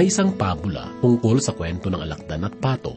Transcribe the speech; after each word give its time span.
May 0.00 0.08
isang 0.08 0.32
pabula 0.32 0.96
tungkol 1.04 1.44
sa 1.44 1.52
kwento 1.52 1.92
ng 1.92 2.00
alakdan 2.00 2.48
at 2.48 2.56
pato. 2.56 2.96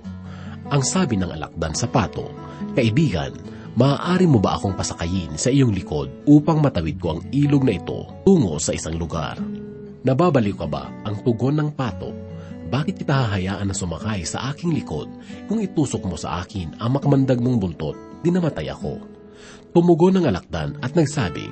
Ang 0.71 0.79
sabi 0.87 1.19
ng 1.19 1.35
alakdan 1.35 1.75
sa 1.75 1.91
pato, 1.91 2.31
Kaibigan, 2.79 3.35
maaari 3.75 4.23
mo 4.23 4.39
ba 4.39 4.55
akong 4.55 4.71
pasakayin 4.71 5.35
sa 5.35 5.51
iyong 5.51 5.75
likod 5.75 6.07
upang 6.23 6.63
matawid 6.63 7.03
ko 7.03 7.19
ang 7.19 7.27
ilog 7.35 7.67
na 7.67 7.75
ito 7.75 8.07
tungo 8.23 8.55
sa 8.55 8.71
isang 8.71 8.95
lugar? 8.95 9.35
Nababaliw 10.07 10.55
ka 10.55 10.63
ba 10.63 10.95
ang 11.03 11.19
tugon 11.27 11.59
ng 11.59 11.75
pato? 11.75 12.15
Bakit 12.71 12.95
kita 12.95 13.27
hahayaan 13.27 13.67
na 13.67 13.75
sumakay 13.75 14.23
sa 14.23 14.55
aking 14.55 14.71
likod 14.71 15.11
kung 15.51 15.59
itusok 15.59 16.07
mo 16.07 16.15
sa 16.15 16.39
akin 16.39 16.79
ang 16.79 16.95
makamandag 16.95 17.43
mong 17.43 17.59
bultot, 17.59 18.23
di 18.23 18.31
namatay 18.31 18.71
ako? 18.71 19.03
Tumugon 19.75 20.23
ng 20.23 20.31
alakdan 20.31 20.79
at 20.79 20.95
nagsabing, 20.95 21.51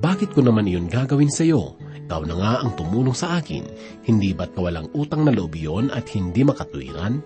Bakit 0.00 0.32
ko 0.32 0.40
naman 0.40 0.64
iyon 0.64 0.88
gagawin 0.88 1.28
sa 1.28 1.44
iyo? 1.44 1.76
Ikaw 2.08 2.24
na 2.24 2.40
nga 2.40 2.52
ang 2.64 2.72
tumulong 2.72 3.12
sa 3.12 3.36
akin. 3.36 3.68
Hindi 4.00 4.32
ba't 4.32 4.56
kawalang 4.56 4.88
utang 4.96 5.28
na 5.28 5.32
loob 5.36 5.52
iyon 5.52 5.92
at 5.92 6.08
hindi 6.16 6.40
makatuwiran? 6.40 7.20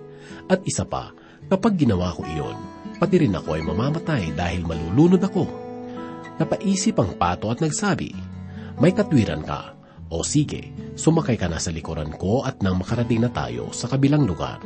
At 0.50 0.66
isa 0.66 0.82
pa, 0.82 1.14
kapag 1.46 1.78
ginawa 1.78 2.10
ko 2.10 2.26
iyon, 2.26 2.58
pati 2.98 3.22
rin 3.22 3.38
ako 3.38 3.54
ay 3.54 3.62
mamamatay 3.62 4.34
dahil 4.34 4.66
malulunod 4.66 5.22
ako. 5.22 5.46
Napaisip 6.42 6.98
ang 6.98 7.14
pato 7.14 7.46
at 7.54 7.62
nagsabi, 7.62 8.10
May 8.82 8.90
katwiran 8.90 9.46
ka. 9.46 9.78
O 10.12 10.20
sige, 10.20 10.68
sumakay 10.92 11.40
ka 11.40 11.48
na 11.48 11.56
sa 11.56 11.72
likuran 11.72 12.12
ko 12.20 12.44
at 12.44 12.60
nang 12.60 12.76
makarating 12.76 13.24
na 13.24 13.32
tayo 13.32 13.72
sa 13.72 13.88
kabilang 13.88 14.28
lugar. 14.28 14.60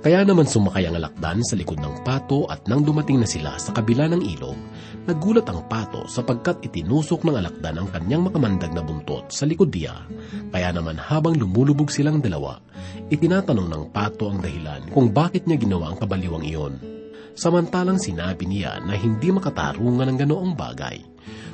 Kaya 0.00 0.24
naman 0.24 0.48
sumakay 0.48 0.88
ang 0.88 0.96
alakdan 0.96 1.44
sa 1.44 1.52
likod 1.52 1.76
ng 1.84 2.00
pato 2.00 2.48
at 2.48 2.64
nang 2.64 2.80
dumating 2.80 3.20
na 3.20 3.28
sila 3.28 3.60
sa 3.60 3.76
kabila 3.76 4.08
ng 4.08 4.24
ilog, 4.24 4.56
nagulat 5.04 5.44
ang 5.52 5.68
pato 5.68 6.08
sapagkat 6.08 6.64
itinusok 6.64 7.28
ng 7.28 7.36
alakdan 7.36 7.76
ang 7.76 7.92
kanyang 7.92 8.24
makamandag 8.24 8.72
na 8.72 8.80
buntot 8.80 9.28
sa 9.28 9.44
likod 9.44 9.68
niya. 9.68 10.00
Kaya 10.48 10.72
naman 10.72 10.96
habang 10.96 11.36
lumulubog 11.36 11.92
silang 11.92 12.24
dalawa, 12.24 12.56
itinatanong 13.12 13.68
ng 13.68 13.84
pato 13.92 14.32
ang 14.32 14.40
dahilan 14.40 14.88
kung 14.96 15.12
bakit 15.12 15.44
niya 15.44 15.60
ginawa 15.60 15.92
ang 15.92 16.00
kabaliwang 16.00 16.48
iyon. 16.48 16.80
Samantalang 17.36 18.00
sinabi 18.00 18.48
niya 18.48 18.80
na 18.80 18.96
hindi 18.96 19.28
makatarungan 19.28 20.08
ng 20.08 20.18
ganoong 20.24 20.56
bagay. 20.56 21.04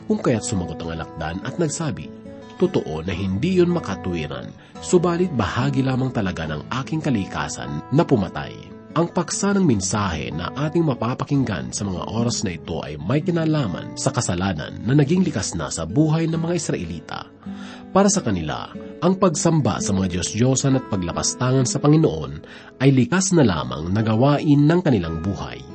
Kung 0.06 0.22
kaya't 0.22 0.47
sumagot 0.47 0.78
ang 0.78 0.95
alakdan 0.95 1.42
at 1.42 1.58
nagsabi, 1.58 2.22
Totoo 2.61 3.05
na 3.05 3.12
hindi 3.12 3.58
yon 3.58 3.72
makatuwiran, 3.72 4.48
subalit 4.81 5.33
bahagi 5.33 5.81
lamang 5.81 6.12
talaga 6.12 6.45
ng 6.48 6.69
aking 6.83 7.00
kalikasan 7.00 7.81
na 7.92 8.05
pumatay. 8.05 8.53
Ang 8.92 9.08
paksa 9.08 9.56
ng 9.56 9.64
mensahe 9.64 10.28
na 10.28 10.53
ating 10.53 10.84
mapapakinggan 10.84 11.73
sa 11.73 11.89
mga 11.89 12.12
oras 12.12 12.45
na 12.45 12.53
ito 12.61 12.84
ay 12.84 13.00
may 13.00 13.25
kinalaman 13.25 13.97
sa 13.97 14.12
kasalanan 14.12 14.84
na 14.84 14.92
naging 14.92 15.25
likas 15.25 15.56
na 15.56 15.73
sa 15.73 15.89
buhay 15.89 16.28
ng 16.28 16.36
mga 16.36 16.55
Israelita. 16.61 17.20
Para 17.89 18.12
sa 18.12 18.20
kanila, 18.20 18.69
ang 19.00 19.17
pagsamba 19.17 19.80
sa 19.80 19.97
mga 19.97 20.12
Diyos-Diyosan 20.17 20.77
at 20.77 20.84
paglapastangan 20.92 21.64
sa 21.64 21.80
Panginoon 21.80 22.33
ay 22.84 22.92
likas 22.92 23.33
na 23.33 23.48
lamang 23.48 23.89
na 23.89 24.05
gawain 24.05 24.61
ng 24.69 24.80
kanilang 24.84 25.25
buhay 25.25 25.73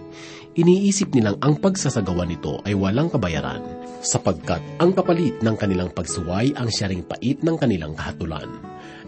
iniisip 0.58 1.14
nilang 1.14 1.38
ang 1.40 1.62
pagsasagawa 1.62 2.26
nito 2.26 2.60
ay 2.66 2.74
walang 2.74 3.14
kabayaran, 3.14 3.62
sapagkat 4.02 4.62
ang 4.82 4.94
kapalit 4.94 5.40
ng 5.42 5.56
kanilang 5.58 5.92
pagsuway 5.94 6.54
ang 6.58 6.70
siyaring 6.70 7.06
pait 7.06 7.40
ng 7.42 7.56
kanilang 7.58 7.94
kahatulan. 7.94 8.48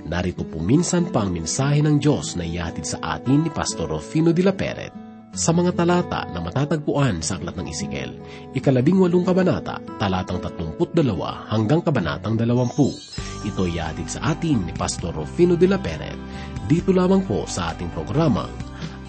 Narito 0.07 0.47
po 0.47 0.57
minsan 0.63 1.09
pa 1.11 1.27
ang 1.27 1.35
mensahe 1.35 1.83
ng 1.83 1.99
Diyos 1.99 2.39
na 2.39 2.47
ihatid 2.47 2.87
sa 2.87 3.19
atin 3.19 3.45
ni 3.45 3.51
Pastor 3.51 3.91
Rufino 3.91 4.31
de 4.31 4.43
la 4.45 4.55
Peret 4.55 5.09
sa 5.29 5.53
mga 5.53 5.77
talata 5.77 6.25
na 6.33 6.41
matatagpuan 6.41 7.21
sa 7.21 7.37
Aklat 7.37 7.53
ng 7.53 7.69
Isikel, 7.69 8.17
ikalabing 8.57 8.97
walong 8.97 9.21
kabanata, 9.21 9.77
talatang 10.01 10.41
32 10.41 11.05
hanggang 11.53 11.85
kabanatang 11.85 12.33
20. 12.33 13.45
Ito 13.45 13.63
ihatid 13.69 14.09
sa 14.09 14.33
atin 14.33 14.65
ni 14.65 14.73
Pastor 14.73 15.13
Rufino 15.13 15.53
de 15.53 15.69
la 15.69 15.77
Peret, 15.77 16.17
dito 16.65 16.89
lamang 16.89 17.21
po 17.29 17.45
sa 17.45 17.71
ating 17.71 17.93
programa, 17.93 18.49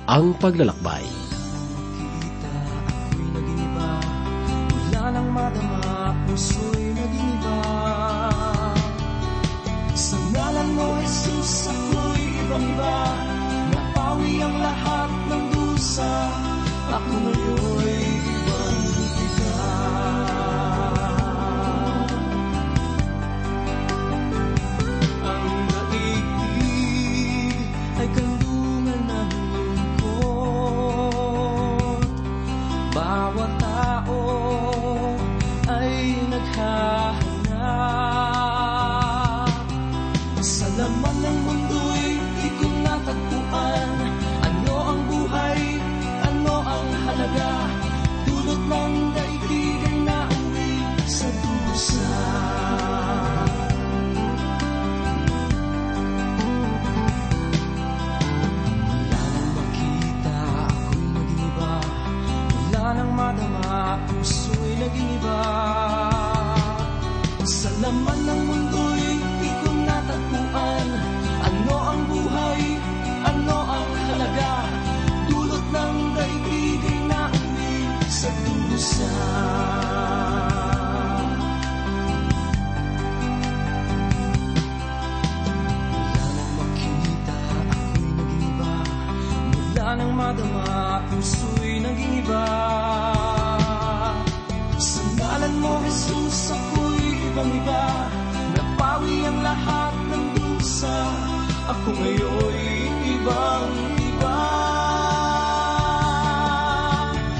Ang 0.06 0.36
Paglalakbay. 0.36 1.29
Puso'y 6.30 6.94
naging 6.94 7.34
iba. 7.42 7.58
Sa 9.98 10.16
mo, 10.78 11.02
Jesus, 11.02 11.66
ako'y 11.66 12.22
ibang 12.46 12.66
iba. 12.70 12.98
Napawi 13.74 14.38
lahat 14.62 15.10
ng. 15.26 15.44
Ako 16.90 17.10
ngayon'y 17.10 17.99
mo, 95.60 95.76
Jesus, 95.84 96.56
ako'y 96.56 97.04
ibang 97.30 97.52
iba 97.52 97.84
Napawi 98.56 99.28
ang 99.28 99.38
lahat 99.44 99.94
ng 100.10 100.24
dusa 100.34 100.98
Ako 101.68 101.88
ngayon'y 101.94 102.72
ibang 103.20 103.68
iba 104.00 104.40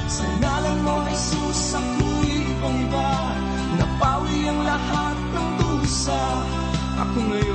Sa 0.07 0.27
ngalan 0.39 0.79
mo, 0.85 0.95
Jesus, 1.09 1.81
ako'y 1.81 2.33
ibang 2.45 2.77
iba 2.87 3.11
Napawi 3.81 4.37
ang 4.47 4.61
lahat 4.69 5.17
ng 5.17 5.49
dusa 5.59 6.23
Ako 7.01 7.19
ngayon'y 7.19 7.50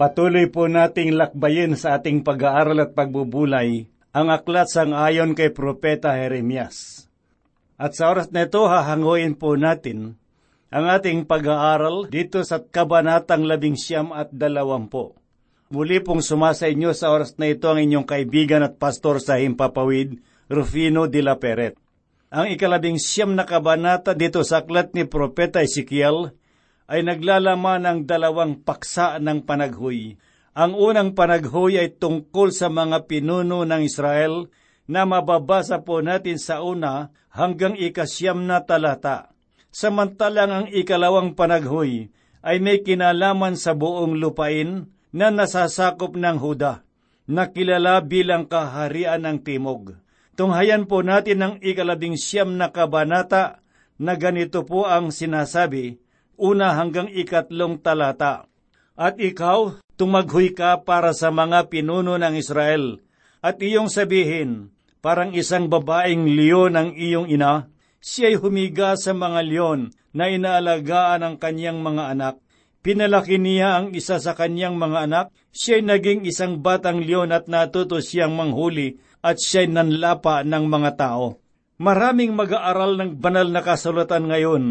Patuloy 0.00 0.48
po 0.48 0.64
nating 0.64 1.12
lakbayin 1.12 1.76
sa 1.76 2.00
ating 2.00 2.24
pag-aaral 2.24 2.88
at 2.88 2.96
pagbubulay 2.96 3.84
ang 4.16 4.32
aklat 4.32 4.64
sang 4.72 4.96
ayon 4.96 5.36
kay 5.36 5.52
Propeta 5.52 6.16
Jeremias. 6.16 7.04
At 7.76 8.00
sa 8.00 8.08
oras 8.08 8.32
na 8.32 8.48
ito, 8.48 8.64
hahanguin 8.64 9.36
po 9.36 9.60
natin 9.60 10.16
ang 10.72 10.88
ating 10.88 11.28
pag-aaral 11.28 12.08
dito 12.08 12.40
sa 12.48 12.64
Kabanatang 12.64 13.44
Labing 13.44 13.76
Siyam 13.76 14.16
at 14.16 14.32
Dalawampo. 14.32 15.20
Muli 15.68 16.00
pong 16.00 16.24
sumasa 16.24 16.72
inyo 16.72 16.96
sa 16.96 17.12
oras 17.12 17.36
na 17.36 17.52
ito 17.52 17.68
ang 17.68 17.84
inyong 17.84 18.08
kaibigan 18.08 18.64
at 18.64 18.80
pastor 18.80 19.20
sa 19.20 19.36
Himpapawid, 19.36 20.16
Rufino 20.48 21.12
de 21.12 21.20
la 21.20 21.36
Peret. 21.36 21.76
Ang 22.32 22.48
ikalabing 22.56 22.96
siyam 22.96 23.36
na 23.36 23.44
kabanata 23.44 24.16
dito 24.16 24.40
sa 24.48 24.64
aklat 24.64 24.96
ni 24.96 25.04
Propeta 25.04 25.60
Ezekiel 25.60 26.32
ay 26.90 27.06
naglalaman 27.06 27.86
ng 27.86 27.98
dalawang 28.02 28.66
paksa 28.66 29.22
ng 29.22 29.46
panaghoy. 29.46 30.18
Ang 30.58 30.74
unang 30.74 31.14
panaghoy 31.14 31.78
ay 31.78 31.94
tungkol 31.94 32.50
sa 32.50 32.66
mga 32.66 33.06
pinuno 33.06 33.62
ng 33.62 33.86
Israel 33.86 34.50
na 34.90 35.06
mababasa 35.06 35.86
po 35.86 36.02
natin 36.02 36.42
sa 36.42 36.66
una 36.66 37.14
hanggang 37.30 37.78
ikasyam 37.78 38.42
na 38.42 38.58
talata. 38.66 39.30
Samantalang 39.70 40.50
ang 40.50 40.66
ikalawang 40.66 41.38
panaghoy 41.38 42.10
ay 42.42 42.58
may 42.58 42.82
kinalaman 42.82 43.54
sa 43.54 43.78
buong 43.78 44.18
lupain 44.18 44.90
na 45.14 45.30
nasasakop 45.30 46.18
ng 46.18 46.42
Huda. 46.42 46.82
na 47.30 47.54
kilala 47.54 48.02
bilang 48.02 48.50
kaharian 48.50 49.22
ng 49.22 49.38
Timog. 49.46 49.94
Tunghayan 50.34 50.90
po 50.90 51.06
natin 51.06 51.38
ang 51.38 51.54
ikalabing 51.62 52.18
siyam 52.18 52.58
na 52.58 52.74
kabanata 52.74 53.62
na 54.02 54.18
ganito 54.18 54.66
po 54.66 54.90
ang 54.90 55.14
sinasabi, 55.14 56.02
una 56.40 56.72
hanggang 56.74 57.12
ikatlong 57.12 57.78
talata. 57.84 58.48
At 58.96 59.20
ikaw, 59.20 59.78
tumaghoy 60.00 60.56
ka 60.56 60.80
para 60.80 61.12
sa 61.12 61.28
mga 61.28 61.68
pinuno 61.68 62.16
ng 62.16 62.34
Israel, 62.40 63.04
at 63.44 63.60
iyong 63.60 63.92
sabihin, 63.92 64.72
parang 65.04 65.36
isang 65.36 65.68
babaeng 65.68 66.24
leon 66.24 66.76
ang 66.76 66.90
iyong 66.96 67.28
ina, 67.28 67.68
siya'y 68.00 68.40
humiga 68.40 68.96
sa 68.96 69.12
mga 69.12 69.40
leon 69.44 69.80
na 70.16 70.28
inaalagaan 70.32 71.24
ang 71.24 71.36
kanyang 71.36 71.80
mga 71.84 72.16
anak. 72.16 72.34
Pinalaki 72.80 73.36
niya 73.36 73.76
ang 73.76 73.92
isa 73.92 74.16
sa 74.16 74.32
kanyang 74.32 74.80
mga 74.80 74.98
anak, 75.04 75.26
siya'y 75.52 75.84
naging 75.84 76.24
isang 76.24 76.64
batang 76.64 77.04
leon 77.04 77.32
at 77.32 77.48
natuto 77.48 78.00
siyang 78.00 78.32
manghuli 78.32 78.96
at 79.20 79.36
siya'y 79.36 79.68
nanlapa 79.68 80.40
ng 80.44 80.64
mga 80.64 80.90
tao. 80.96 81.36
Maraming 81.80 82.36
mag-aaral 82.36 83.00
ng 83.00 83.10
banal 83.16 83.48
na 83.48 83.64
kasulatan 83.64 84.28
ngayon 84.28 84.64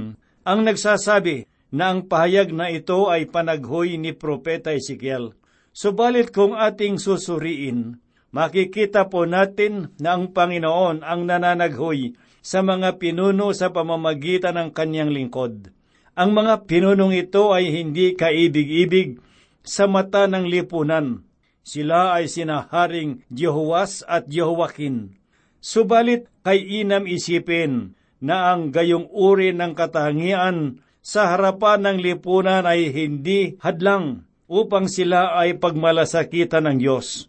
ang 0.46 0.60
nagsasabi 0.66 1.50
na 1.70 1.94
ang 1.94 2.10
pahayag 2.10 2.50
na 2.54 2.74
ito 2.74 3.10
ay 3.10 3.30
panaghoy 3.30 3.98
ni 4.02 4.14
Propeta 4.14 4.74
Ezekiel. 4.74 5.38
Subalit 5.70 6.34
kung 6.34 6.58
ating 6.58 6.98
susuriin, 6.98 8.02
makikita 8.34 9.08
po 9.08 9.30
natin 9.30 9.94
na 10.02 10.18
ang 10.18 10.34
Panginoon 10.34 11.06
ang 11.06 11.30
nananaghoy 11.30 12.18
sa 12.42 12.66
mga 12.66 12.98
pinuno 12.98 13.54
sa 13.54 13.70
pamamagitan 13.70 14.58
ng 14.58 14.70
kanyang 14.74 15.14
lingkod. 15.14 15.70
Ang 16.18 16.36
mga 16.36 16.66
pinunong 16.68 17.16
ito 17.16 17.54
ay 17.54 17.70
hindi 17.70 18.18
kaibig-ibig 18.18 19.22
sa 19.64 19.86
mata 19.86 20.26
ng 20.26 20.50
lipunan. 20.50 21.24
Sila 21.62 22.18
ay 22.18 22.26
sinaharing 22.26 23.22
Jehoas 23.30 24.02
at 24.10 24.26
Jehoakin. 24.26 25.16
Subalit 25.62 26.26
kay 26.42 26.82
inam 26.82 27.06
isipin 27.06 27.94
na 28.20 28.52
ang 28.52 28.74
gayong 28.74 29.08
uri 29.14 29.54
ng 29.54 29.78
katangian 29.78 30.84
sa 31.10 31.34
harapan 31.34 31.82
ng 31.90 31.98
lipunan 32.06 32.70
ay 32.70 32.94
hindi 32.94 33.58
hadlang 33.66 34.30
upang 34.46 34.86
sila 34.86 35.42
ay 35.42 35.58
pagmalasakitan 35.58 36.70
ng 36.70 36.78
Diyos. 36.78 37.26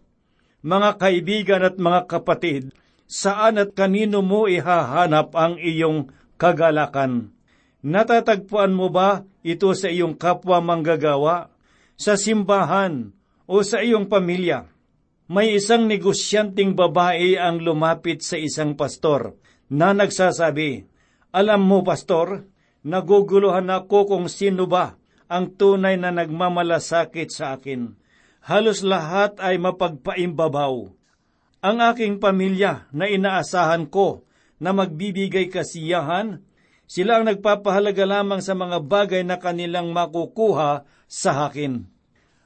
Mga 0.60 1.00
kaibigan 1.00 1.64
at 1.64 1.80
mga 1.80 2.04
kapatid, 2.04 2.76
saan 3.08 3.56
at 3.56 3.72
kanino 3.72 4.20
mo 4.20 4.44
ihahanap 4.44 5.32
ang 5.32 5.56
iyong 5.56 6.12
kagalakan? 6.36 7.32
Natatagpuan 7.80 8.76
mo 8.76 8.92
ba 8.92 9.24
ito 9.40 9.72
sa 9.72 9.88
iyong 9.88 10.12
kapwa 10.20 10.60
manggagawa, 10.60 11.48
sa 11.96 12.20
simbahan, 12.20 13.16
o 13.48 13.64
sa 13.64 13.80
iyong 13.80 14.12
pamilya? 14.12 14.68
May 15.32 15.56
isang 15.56 15.88
negosyanteng 15.88 16.76
babae 16.76 17.40
ang 17.40 17.64
lumapit 17.64 18.20
sa 18.20 18.36
isang 18.36 18.76
pastor 18.76 19.40
na 19.72 19.96
nagsasabi, 19.96 20.84
Alam 21.32 21.64
mo, 21.64 21.80
pastor, 21.80 22.44
naguguluhan 22.84 23.68
ako 23.68 24.08
kung 24.08 24.26
sino 24.26 24.64
ba 24.64 24.96
ang 25.30 25.54
tunay 25.54 25.94
na 25.94 26.10
nagmamalasakit 26.10 27.30
sa 27.30 27.54
akin. 27.54 27.94
Halos 28.42 28.82
lahat 28.82 29.38
ay 29.38 29.62
mapagpaimbabaw. 29.62 30.90
Ang 31.60 31.76
aking 31.86 32.18
pamilya 32.18 32.90
na 32.90 33.06
inaasahan 33.06 33.86
ko 33.86 34.26
na 34.58 34.74
magbibigay 34.74 35.46
kasiyahan, 35.52 36.42
sila 36.90 37.22
ang 37.22 37.30
nagpapahalaga 37.30 38.02
lamang 38.02 38.42
sa 38.42 38.58
mga 38.58 38.82
bagay 38.82 39.22
na 39.22 39.38
kanilang 39.38 39.94
makukuha 39.94 40.82
sa 41.06 41.46
akin. 41.46 41.86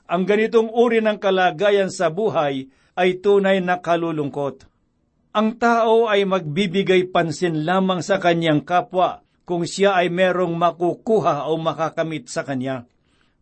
Ang 0.04 0.22
ganitong 0.28 0.68
uri 0.68 1.00
ng 1.00 1.16
kalagayan 1.16 1.88
sa 1.88 2.12
buhay 2.12 2.68
ay 2.92 3.24
tunay 3.24 3.64
na 3.64 3.80
kalulungkot. 3.80 4.68
Ang 5.32 5.56
tao 5.56 6.06
ay 6.06 6.28
magbibigay 6.28 7.08
pansin 7.08 7.64
lamang 7.64 8.04
sa 8.04 8.20
kanyang 8.20 8.60
kapwa 8.60 9.23
kung 9.44 9.68
siya 9.68 10.00
ay 10.00 10.08
merong 10.08 10.56
makukuha 10.56 11.48
o 11.48 11.60
makakamit 11.60 12.28
sa 12.32 12.44
kanya. 12.44 12.88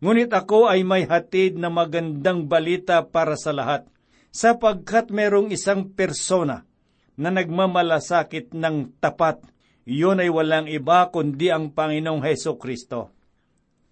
Ngunit 0.03 0.35
ako 0.35 0.67
ay 0.67 0.83
may 0.83 1.07
hatid 1.07 1.55
na 1.55 1.71
magandang 1.71 2.51
balita 2.51 3.07
para 3.07 3.39
sa 3.39 3.55
lahat, 3.55 3.87
sapagkat 4.35 5.07
merong 5.15 5.55
isang 5.55 5.95
persona 5.95 6.67
na 7.15 7.31
nagmamalasakit 7.31 8.51
ng 8.51 8.99
tapat, 8.99 9.39
iyon 9.87 10.19
ay 10.19 10.27
walang 10.27 10.67
iba 10.67 11.07
kundi 11.07 11.53
ang 11.53 11.71
Panginoong 11.71 12.19
Heso 12.25 12.59
Kristo. 12.59 13.15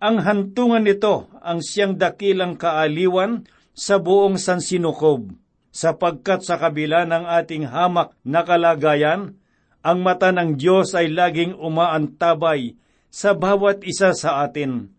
Ang 0.02 0.20
hantungan 0.26 0.84
nito 0.84 1.32
ang 1.40 1.62
siyang 1.62 1.96
dakilang 1.96 2.58
kaaliwan 2.58 3.46
sa 3.72 4.02
buong 4.02 4.36
sansinukob, 4.36 5.32
sapagkat 5.72 6.44
sa 6.44 6.60
kabila 6.60 7.08
ng 7.08 7.24
ating 7.24 7.70
hamak 7.72 8.12
na 8.26 8.44
kalagayan, 8.44 9.40
ang 9.82 10.06
mata 10.06 10.30
ng 10.30 10.58
Diyos 10.58 10.94
ay 10.94 11.10
laging 11.10 11.58
umaantabay 11.58 12.78
sa 13.10 13.34
bawat 13.34 13.82
isa 13.82 14.14
sa 14.14 14.46
atin. 14.46 14.94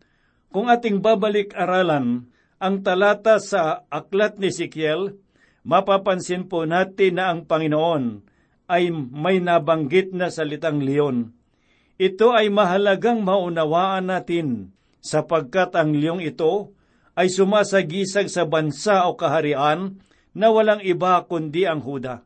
Kung 0.53 0.69
ating 0.69 1.01
babalik-aralan 1.01 2.29
ang 2.63 2.77
talata 2.85 3.41
sa 3.41 3.89
aklat 3.89 4.37
ni 4.37 4.53
Sikiel, 4.53 5.17
mapapansin 5.65 6.51
po 6.51 6.69
natin 6.69 7.19
na 7.19 7.33
ang 7.33 7.49
Panginoon 7.49 8.23
ay 8.69 8.91
may 8.93 9.39
nabanggit 9.39 10.13
na 10.13 10.29
salitang 10.29 10.83
leon. 10.83 11.33
Ito 11.97 12.35
ay 12.35 12.51
mahalagang 12.51 13.23
maunawaan 13.23 14.11
natin 14.11 14.75
sapagkat 15.03 15.75
ang 15.79 15.95
leong 15.95 16.23
ito 16.23 16.75
ay 17.15 17.29
sumasagisag 17.31 18.33
sa 18.33 18.49
bansa 18.49 19.07
o 19.07 19.15
kaharian 19.15 20.01
na 20.33 20.49
walang 20.49 20.81
iba 20.81 21.21
kundi 21.29 21.69
ang 21.69 21.85
Huda. 21.85 22.25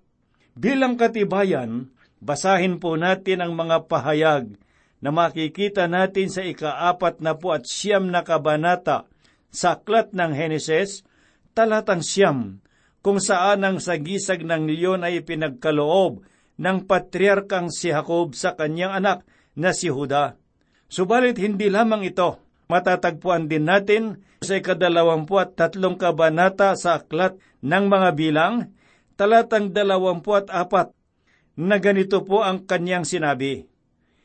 Bilang 0.56 0.94
katibayan, 0.96 1.90
basahin 2.26 2.82
po 2.82 2.98
natin 2.98 3.38
ang 3.38 3.54
mga 3.54 3.86
pahayag 3.86 4.58
na 4.98 5.14
makikita 5.14 5.86
natin 5.86 6.26
sa 6.26 6.42
ikaapat 6.42 7.22
na 7.22 7.38
po 7.38 7.54
at 7.54 7.62
siyam 7.70 8.10
na 8.10 8.26
kabanata 8.26 9.06
sa 9.54 9.78
aklat 9.78 10.10
ng 10.10 10.34
Heneses, 10.34 11.06
talatang 11.54 12.02
siyam, 12.02 12.58
kung 13.06 13.22
saan 13.22 13.62
ang 13.62 13.78
sagisag 13.78 14.42
ng 14.42 14.66
leon 14.66 15.06
ay 15.06 15.22
pinagkaloob 15.22 16.26
ng 16.58 16.78
patriarkang 16.90 17.70
si 17.70 17.94
Jacob 17.94 18.34
sa 18.34 18.58
kanyang 18.58 18.98
anak 18.98 19.22
na 19.54 19.70
si 19.70 19.86
Huda. 19.86 20.34
Subalit 20.90 21.38
hindi 21.38 21.70
lamang 21.70 22.02
ito, 22.02 22.42
matatagpuan 22.66 23.46
din 23.46 23.70
natin 23.70 24.26
sa 24.42 24.58
ikadalawampu 24.58 25.38
at 25.38 25.54
tatlong 25.54 25.94
kabanata 25.94 26.74
sa 26.74 26.98
aklat 26.98 27.38
ng 27.62 27.84
mga 27.86 28.10
bilang, 28.18 28.74
talatang 29.14 29.70
dalawampu 29.70 30.34
at 30.36 30.50
apat, 30.50 30.95
na 31.56 31.80
ganito 31.80 32.20
po 32.22 32.44
ang 32.44 32.68
kanyang 32.68 33.08
sinabi, 33.08 33.64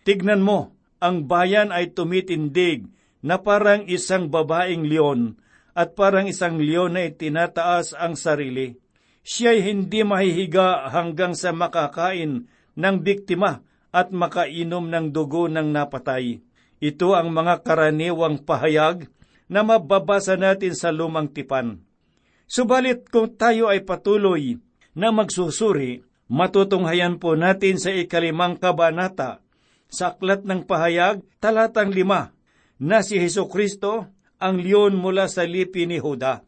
Tignan 0.04 0.44
mo, 0.44 0.76
ang 1.02 1.26
bayan 1.26 1.74
ay 1.74 1.96
tumitindig 1.96 2.86
na 3.24 3.40
parang 3.42 3.88
isang 3.88 4.28
babaeng 4.28 4.86
leon 4.86 5.40
at 5.72 5.96
parang 5.96 6.28
isang 6.28 6.60
leon 6.60 7.00
na 7.00 7.08
itinataas 7.08 7.96
ang 7.96 8.20
sarili. 8.20 8.76
Siya'y 9.22 9.64
hindi 9.64 10.02
mahihiga 10.02 10.92
hanggang 10.92 11.38
sa 11.38 11.56
makakain 11.56 12.50
ng 12.76 12.96
biktima 13.06 13.62
at 13.94 14.10
makainom 14.10 14.90
ng 14.90 15.14
dugo 15.14 15.46
ng 15.48 15.70
napatay. 15.70 16.42
Ito 16.82 17.14
ang 17.14 17.30
mga 17.30 17.62
karaniwang 17.62 18.42
pahayag 18.42 19.06
na 19.46 19.62
mababasa 19.62 20.40
natin 20.40 20.74
sa 20.74 20.90
lumang 20.90 21.30
tipan. 21.30 21.86
Subalit 22.50 23.08
kung 23.08 23.32
tayo 23.38 23.70
ay 23.70 23.86
patuloy 23.86 24.58
na 24.98 25.14
magsusuri, 25.14 26.04
matutunghayan 26.32 27.20
po 27.20 27.36
natin 27.36 27.76
sa 27.76 27.92
ikalimang 27.92 28.56
kabanata 28.56 29.44
sa 29.92 30.16
aklat 30.16 30.48
ng 30.48 30.64
pahayag, 30.64 31.20
talatang 31.44 31.92
lima, 31.92 32.32
na 32.80 33.04
si 33.04 33.20
Heso 33.20 33.52
Kristo 33.52 34.08
ang 34.40 34.58
leon 34.58 34.96
mula 34.96 35.28
sa 35.28 35.44
lipi 35.44 35.84
ni 35.84 36.00
Huda. 36.00 36.48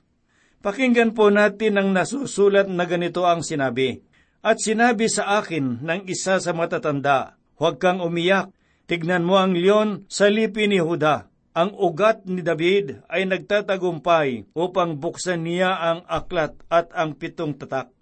Pakinggan 0.64 1.12
po 1.12 1.28
natin 1.28 1.76
ang 1.76 1.92
nasusulat 1.92 2.72
na 2.72 2.88
ganito 2.88 3.28
ang 3.28 3.44
sinabi. 3.44 4.00
At 4.40 4.64
sinabi 4.64 5.12
sa 5.12 5.44
akin 5.44 5.84
ng 5.84 6.08
isa 6.08 6.40
sa 6.40 6.52
matatanda, 6.56 7.36
Huwag 7.60 7.80
kang 7.80 8.02
umiyak, 8.02 8.50
tignan 8.90 9.28
mo 9.28 9.38
ang 9.38 9.54
leon 9.54 10.08
sa 10.08 10.32
lipi 10.32 10.66
ni 10.66 10.82
Huda. 10.82 11.30
Ang 11.54 11.78
ugat 11.78 12.26
ni 12.26 12.42
David 12.42 13.06
ay 13.14 13.30
nagtatagumpay 13.30 14.58
upang 14.58 14.98
buksan 14.98 15.46
niya 15.46 15.78
ang 15.78 16.00
aklat 16.10 16.58
at 16.66 16.90
ang 16.98 17.14
pitong 17.14 17.54
tatak. 17.62 17.93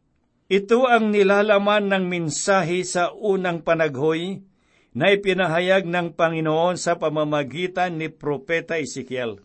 Ito 0.51 0.83
ang 0.83 1.15
nilalaman 1.15 1.87
ng 1.87 2.11
minsahe 2.11 2.83
sa 2.83 3.15
unang 3.15 3.63
panaghoy 3.63 4.43
na 4.91 5.15
ipinahayag 5.15 5.87
ng 5.87 6.11
Panginoon 6.19 6.75
sa 6.75 6.99
pamamagitan 6.99 7.95
ni 7.95 8.11
Propeta 8.11 8.75
Ezekiel. 8.75 9.39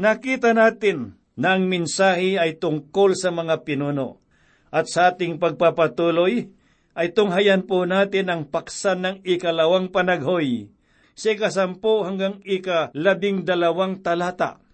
Nakita 0.00 0.56
natin 0.56 1.20
na 1.36 1.52
ang 1.52 1.68
minsahe 1.68 2.40
ay 2.40 2.56
tungkol 2.56 3.12
sa 3.12 3.28
mga 3.28 3.60
pinuno. 3.68 4.24
At 4.72 4.88
sa 4.88 5.12
ating 5.12 5.36
pagpapatuloy, 5.36 6.48
ay 6.96 7.12
tunghayan 7.12 7.68
po 7.68 7.84
natin 7.84 8.32
ang 8.32 8.48
paksan 8.48 9.04
ng 9.04 9.16
ikalawang 9.28 9.92
panaghoy 9.92 10.72
sa 11.12 11.36
ikasampu 11.36 12.08
hanggang 12.08 12.40
ikalabing 12.40 13.44
dalawang 13.44 14.00
talata. 14.00 14.64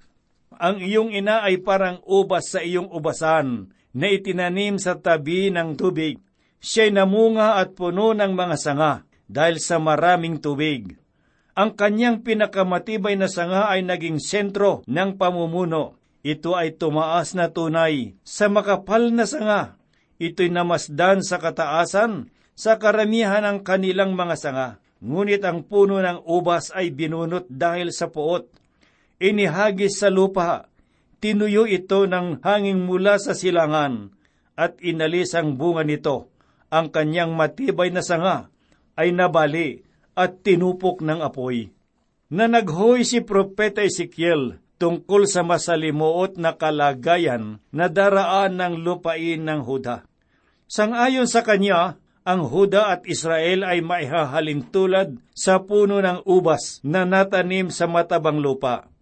Ang 0.55 0.87
iyong 0.87 1.11
ina 1.11 1.43
ay 1.43 1.59
parang 1.67 1.99
ubas 2.07 2.55
sa 2.55 2.63
iyong 2.63 2.95
ubasan 2.95 3.75
na 3.95 4.11
itinanim 4.11 4.77
sa 4.77 4.99
tabi 4.99 5.49
ng 5.55 5.79
tubig. 5.79 6.19
Siya'y 6.59 6.91
namunga 6.91 7.63
at 7.63 7.79
puno 7.79 8.11
ng 8.13 8.33
mga 8.35 8.57
sanga 8.59 8.93
dahil 9.31 9.63
sa 9.63 9.79
maraming 9.79 10.43
tubig. 10.43 10.99
Ang 11.55 11.79
kanyang 11.79 12.27
pinakamatibay 12.27 13.15
na 13.15 13.31
sanga 13.31 13.71
ay 13.71 13.87
naging 13.87 14.19
sentro 14.19 14.83
ng 14.91 15.15
pamumuno. 15.15 15.95
Ito 16.27 16.59
ay 16.59 16.75
tumaas 16.75 17.39
na 17.39 17.53
tunay 17.53 18.19
sa 18.27 18.51
makapal 18.51 19.15
na 19.15 19.23
sanga. 19.23 19.79
Ito'y 20.19 20.51
namasdan 20.51 21.23
sa 21.23 21.39
kataasan 21.39 22.33
sa 22.59 22.81
karamihan 22.81 23.45
ng 23.45 23.63
kanilang 23.63 24.19
mga 24.19 24.35
sanga. 24.35 24.69
Ngunit 25.05 25.45
ang 25.45 25.63
puno 25.69 26.01
ng 26.01 26.25
ubas 26.25 26.73
ay 26.73 26.91
binunot 26.91 27.45
dahil 27.53 27.93
sa 27.93 28.09
puot. 28.09 28.49
Inihagis 29.21 30.01
sa 30.01 30.09
lupa. 30.09 30.67
Tinuyo 31.25 31.65
ito 31.65 32.05
ng 32.05 32.45
hanging 32.45 32.85
mula 32.85 33.17
sa 33.17 33.33
silangan 33.33 34.13
at 34.61 34.77
inalis 34.85 35.33
ang 35.33 35.57
bunga 35.57 35.81
nito. 35.81 36.29
Ang 36.69 36.93
kanyang 36.93 37.33
matibay 37.33 37.89
na 37.89 38.05
sanga 38.05 38.53
ay 38.93 39.09
nabali 39.09 39.81
at 40.13 40.45
tinupok 40.45 41.01
ng 41.01 41.25
apoy. 41.25 41.73
Na 42.29 42.45
naghoy 42.45 43.09
si 43.09 43.25
Propeta 43.25 43.81
Ezekiel 43.81 44.61
tungkol 44.77 45.25
sa 45.25 45.41
masalimuot 45.41 46.37
na 46.37 46.61
kalagayan 46.61 47.57
na 47.73 47.89
daraan 47.89 48.61
ng 48.61 48.85
lupain 48.85 49.41
ng 49.41 49.65
Huda. 49.65 50.05
Sangayon 50.69 51.25
sa 51.25 51.41
kanya, 51.41 51.97
ang 52.29 52.45
Huda 52.53 53.01
at 53.01 53.09
Israel 53.09 53.65
ay 53.65 53.81
maihahalin 53.81 54.69
tulad 54.69 55.17
sa 55.33 55.65
puno 55.65 56.05
ng 56.05 56.29
ubas 56.29 56.85
na 56.85 57.09
natanim 57.09 57.73
sa 57.73 57.89
matabang 57.89 58.45
lupa. 58.45 58.93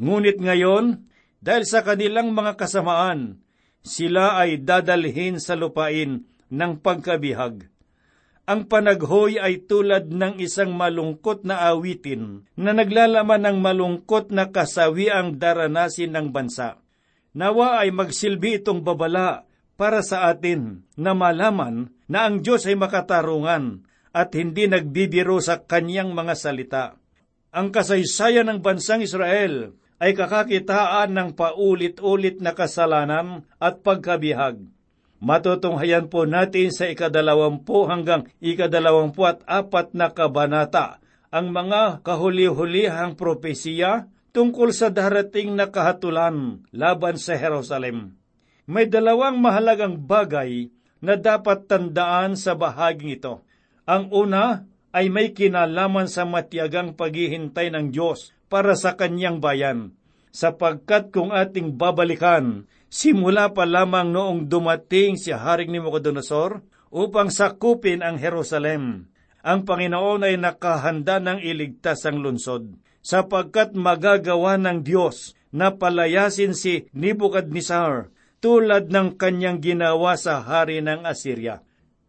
Ngunit 0.00 0.40
ngayon, 0.40 1.04
dahil 1.40 1.64
sa 1.68 1.84
kanilang 1.84 2.32
mga 2.32 2.56
kasamaan, 2.56 3.40
sila 3.86 4.40
ay 4.40 4.66
dadalhin 4.66 5.38
sa 5.38 5.54
lupain 5.54 6.26
ng 6.50 6.72
pagkabihag. 6.82 7.70
Ang 8.46 8.70
panaghoy 8.70 9.42
ay 9.42 9.66
tulad 9.66 10.10
ng 10.10 10.38
isang 10.38 10.70
malungkot 10.70 11.42
na 11.42 11.66
awitin 11.66 12.46
na 12.54 12.70
naglalaman 12.70 13.42
ng 13.42 13.58
malungkot 13.58 14.30
na 14.30 14.54
kasawi 14.54 15.10
ang 15.10 15.34
daranasin 15.34 16.14
ng 16.14 16.30
bansa. 16.30 16.78
Nawa 17.34 17.82
ay 17.82 17.90
magsilbi 17.90 18.62
itong 18.62 18.86
babala 18.86 19.50
para 19.74 20.00
sa 20.06 20.30
atin 20.30 20.86
na 20.94 21.12
malaman 21.12 21.90
na 22.06 22.30
ang 22.30 22.38
Diyos 22.38 22.64
ay 22.70 22.78
makatarungan 22.78 23.82
at 24.14 24.32
hindi 24.32 24.70
nagbibiro 24.70 25.42
sa 25.42 25.60
kanyang 25.60 26.14
mga 26.14 26.34
salita. 26.38 26.84
Ang 27.50 27.74
kasaysayan 27.74 28.46
ng 28.46 28.60
bansang 28.62 29.02
Israel 29.02 29.74
ay 29.96 30.12
kakakitaan 30.12 31.16
ng 31.16 31.28
paulit-ulit 31.32 32.44
na 32.44 32.52
kasalanan 32.52 33.48
at 33.56 33.80
pagkabihag. 33.80 34.60
Matutunghayan 35.16 36.12
po 36.12 36.28
natin 36.28 36.68
sa 36.68 36.92
ikadalawampu 36.92 37.88
hanggang 37.88 38.28
ikadalawampu 38.44 39.24
at 39.24 39.40
apat 39.48 39.96
na 39.96 40.12
kabanata 40.12 41.00
ang 41.32 41.48
mga 41.56 42.04
kahuli-hulihang 42.04 43.16
propesiya 43.16 44.12
tungkol 44.36 44.76
sa 44.76 44.92
darating 44.92 45.56
na 45.56 45.72
kahatulan 45.72 46.60
laban 46.68 47.16
sa 47.16 47.32
Jerusalem. 47.40 48.20
May 48.68 48.92
dalawang 48.92 49.40
mahalagang 49.40 50.04
bagay 50.04 50.68
na 51.00 51.16
dapat 51.16 51.64
tandaan 51.64 52.36
sa 52.36 52.52
bahaging 52.52 53.16
ito. 53.16 53.40
Ang 53.88 54.12
una 54.12 54.68
ay 54.92 55.08
may 55.08 55.32
kinalaman 55.32 56.12
sa 56.12 56.28
matiyagang 56.28 56.92
paghihintay 56.92 57.72
ng 57.72 57.88
Diyos 57.88 58.35
para 58.46 58.78
sa 58.78 58.94
kanyang 58.94 59.42
bayan, 59.42 59.94
sapagkat 60.30 61.10
kung 61.10 61.34
ating 61.34 61.74
babalikan, 61.74 62.68
simula 62.92 63.50
pa 63.50 63.66
lamang 63.66 64.12
noong 64.12 64.46
dumating 64.46 65.18
si 65.18 65.34
Haring 65.34 65.72
Nabucodonosor 65.74 66.62
upang 66.92 67.28
sakupin 67.32 68.00
ang 68.00 68.16
Jerusalem, 68.20 69.10
ang 69.46 69.62
Panginoon 69.62 70.26
ay 70.26 70.34
nakahanda 70.38 71.22
ng 71.22 71.38
iligtas 71.42 72.02
ang 72.06 72.18
lunsod, 72.22 72.78
sapagkat 73.02 73.78
magagawa 73.78 74.58
ng 74.58 74.82
Diyos 74.82 75.38
na 75.54 75.70
palayasin 75.74 76.52
si 76.52 76.90
Nebuchadnezzar 76.90 78.10
tulad 78.42 78.90
ng 78.90 79.16
kanyang 79.16 79.62
ginawa 79.62 80.18
sa 80.18 80.42
hari 80.42 80.82
ng 80.82 81.06
Assyria. 81.06 81.62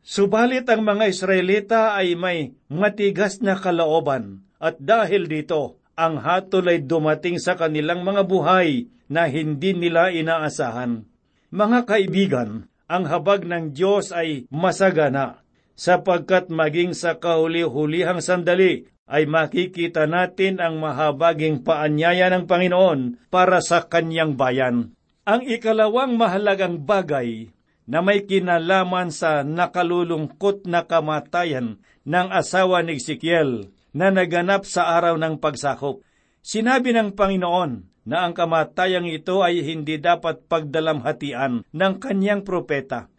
Subalit 0.08 0.66
ang 0.72 0.88
mga 0.88 1.12
Israelita 1.12 1.82
ay 1.94 2.16
may 2.16 2.56
matigas 2.72 3.44
na 3.44 3.60
kalooban 3.60 4.48
at 4.58 4.80
dahil 4.82 5.30
dito, 5.30 5.78
ang 5.98 6.22
hatol 6.22 6.70
ay 6.70 6.86
dumating 6.86 7.42
sa 7.42 7.58
kanilang 7.58 8.06
mga 8.06 8.30
buhay 8.30 8.86
na 9.10 9.26
hindi 9.26 9.74
nila 9.74 10.14
inaasahan. 10.14 11.10
Mga 11.50 11.80
kaibigan, 11.90 12.70
ang 12.86 13.10
habag 13.10 13.44
ng 13.44 13.74
Diyos 13.74 14.14
ay 14.14 14.46
masagana 14.54 15.42
sapagkat 15.74 16.54
maging 16.54 16.94
sa 16.94 17.18
kahuli-hulihang 17.18 18.22
sandali 18.22 18.88
ay 19.10 19.26
makikita 19.26 20.06
natin 20.06 20.62
ang 20.62 20.78
mahabaging 20.78 21.66
paanyaya 21.66 22.30
ng 22.30 22.46
Panginoon 22.46 23.32
para 23.34 23.64
sa 23.64 23.88
kanyang 23.88 24.38
bayan. 24.38 24.94
Ang 25.28 25.42
ikalawang 25.48 26.16
mahalagang 26.16 26.84
bagay 26.84 27.52
na 27.88 28.04
may 28.04 28.28
kinalaman 28.28 29.10
sa 29.10 29.48
nakalulungkot 29.48 30.68
na 30.68 30.84
kamatayan 30.84 31.80
ng 32.04 32.28
asawa 32.32 32.84
ni 32.84 33.00
Ezekiel 33.00 33.72
na 33.98 34.14
naganap 34.14 34.70
sa 34.70 34.94
araw 34.94 35.18
ng 35.18 35.42
pagsakop. 35.42 36.06
Sinabi 36.46 36.94
ng 36.94 37.18
Panginoon 37.18 38.06
na 38.06 38.30
ang 38.30 38.38
kamatayang 38.38 39.10
ito 39.10 39.42
ay 39.42 39.66
hindi 39.66 39.98
dapat 39.98 40.46
pagdalamhatian 40.46 41.66
ng 41.66 41.94
kanyang 41.98 42.46
propeta. 42.46 43.10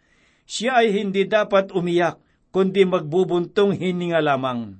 Siya 0.47 0.81
ay 0.81 0.95
hindi 0.95 1.27
dapat 1.27 1.75
umiyak, 1.75 2.17
kundi 2.55 2.87
magbubuntong 2.87 3.75
hininga 3.75 4.23
lamang. 4.23 4.79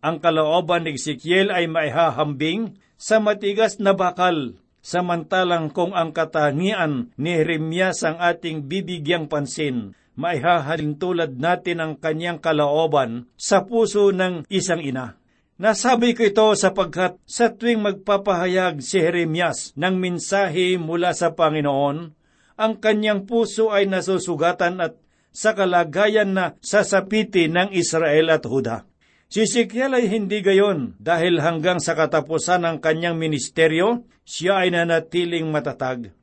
Ang 0.00 0.16
kalooban 0.22 0.86
ni 0.86 0.96
Ezekiel 0.96 1.50
ay 1.52 1.68
maihahambing 1.68 2.78
sa 2.94 3.20
matigas 3.20 3.76
na 3.82 3.92
bakal 3.92 4.56
Samantalang 4.80 5.68
kung 5.76 5.92
ang 5.92 6.16
katangian 6.16 7.12
ni 7.20 7.36
Jeremias 7.36 8.00
ang 8.00 8.16
ating 8.16 8.64
bibigyang 8.64 9.28
pansin, 9.28 9.92
maihahalin 10.16 10.96
tulad 10.96 11.36
natin 11.36 11.84
ang 11.84 11.92
kanyang 12.00 12.40
kalooban 12.40 13.28
sa 13.36 13.68
puso 13.68 14.08
ng 14.08 14.48
isang 14.48 14.80
ina. 14.80 15.19
Nasabi 15.60 16.16
ko 16.16 16.24
ito 16.24 16.56
sapagkat 16.56 17.20
sa 17.28 17.52
tuwing 17.52 17.84
magpapahayag 17.84 18.80
si 18.80 18.96
Jeremias 18.96 19.76
ng 19.76 19.92
mensahe 19.92 20.80
mula 20.80 21.12
sa 21.12 21.36
Panginoon, 21.36 22.16
ang 22.56 22.72
kanyang 22.80 23.28
puso 23.28 23.68
ay 23.68 23.84
nasusugatan 23.84 24.80
at 24.80 24.96
sa 25.36 25.52
kalagayan 25.52 26.32
na 26.32 26.56
sasapiti 26.64 27.52
ng 27.52 27.76
Israel 27.76 28.32
at 28.32 28.48
Huda. 28.48 28.88
Si 29.28 29.44
Ezekiel 29.44 30.00
ay 30.00 30.08
hindi 30.08 30.40
gayon 30.40 30.96
dahil 30.96 31.44
hanggang 31.44 31.76
sa 31.76 31.92
katapusan 31.92 32.64
ng 32.64 32.76
kanyang 32.80 33.20
ministeryo, 33.20 34.08
siya 34.24 34.64
ay 34.64 34.72
nanatiling 34.72 35.44
matatag. 35.52 36.16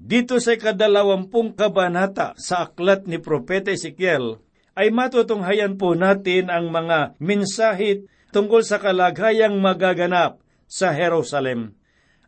Dito 0.00 0.40
sa 0.40 0.56
ikadalawampung 0.56 1.52
kabanata 1.52 2.32
sa 2.40 2.64
aklat 2.64 3.04
ni 3.04 3.20
Propeta 3.20 3.68
Ezekiel, 3.76 4.40
ay 4.72 4.88
matutunghayan 4.88 5.76
po 5.76 5.92
natin 5.92 6.48
ang 6.48 6.72
mga 6.72 7.20
mensahe 7.20 8.08
tungkol 8.30 8.62
sa 8.62 8.78
kalagayang 8.78 9.58
magaganap 9.58 10.42
sa 10.70 10.94
Jerusalem. 10.94 11.74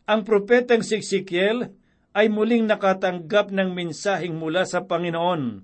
Ang 0.03 0.27
propetang 0.27 0.83
si 0.83 0.99
Ezekiel 0.99 1.71
ay 2.13 2.27
muling 2.27 2.67
nakatanggap 2.67 3.49
ng 3.49 3.71
mensaheng 3.71 4.35
mula 4.35 4.67
sa 4.67 4.83
Panginoon 4.83 5.63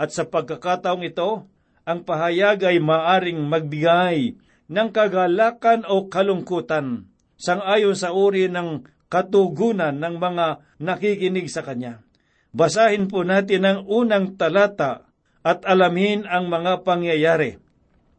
at 0.00 0.14
sa 0.14 0.24
pagkakataong 0.24 1.04
ito, 1.04 1.44
ang 1.84 2.00
pahayag 2.06 2.64
ay 2.64 2.78
maaring 2.80 3.42
magbigay 3.44 4.38
ng 4.70 4.88
kagalakan 4.94 5.84
o 5.84 6.06
kalungkutan 6.06 7.10
sangayon 7.40 7.96
sa 7.96 8.12
uri 8.12 8.52
ng 8.52 8.84
katugunan 9.10 9.96
ng 9.96 10.14
mga 10.20 10.46
nakikinig 10.78 11.48
sa 11.48 11.66
Kanya. 11.66 12.04
Basahin 12.52 13.08
po 13.08 13.26
natin 13.26 13.66
ang 13.66 13.78
unang 13.88 14.36
talata 14.38 15.08
at 15.40 15.64
alamin 15.64 16.28
ang 16.28 16.52
mga 16.52 16.84
pangyayari. 16.84 17.56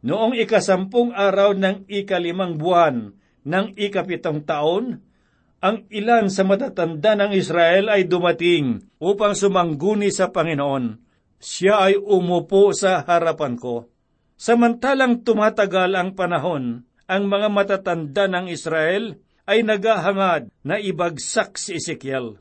Noong 0.02 0.34
ikasampung 0.34 1.14
araw 1.14 1.54
ng 1.54 1.86
ikalimang 1.86 2.58
buwan 2.58 3.14
ng 3.46 3.66
ikapitong 3.78 4.42
taon, 4.42 4.98
ang 5.62 5.86
ilan 5.94 6.26
sa 6.26 6.42
matatanda 6.42 7.14
ng 7.14 7.32
Israel 7.38 7.86
ay 7.86 8.10
dumating 8.10 8.82
upang 8.98 9.38
sumangguni 9.38 10.10
sa 10.10 10.34
Panginoon 10.34 11.12
siya 11.42 11.90
ay 11.90 11.98
umupo 11.98 12.70
sa 12.70 13.02
harapan 13.02 13.58
ko. 13.58 13.90
Samantalang 14.38 15.26
tumatagal 15.26 15.90
ang 15.98 16.14
panahon, 16.14 16.86
ang 17.10 17.22
mga 17.26 17.50
matatanda 17.50 18.30
ng 18.30 18.46
Israel 18.46 19.18
ay 19.42 19.66
naghahangad 19.66 20.54
na 20.62 20.78
ibagsak 20.78 21.58
si 21.58 21.82
Ezekiel. 21.82 22.38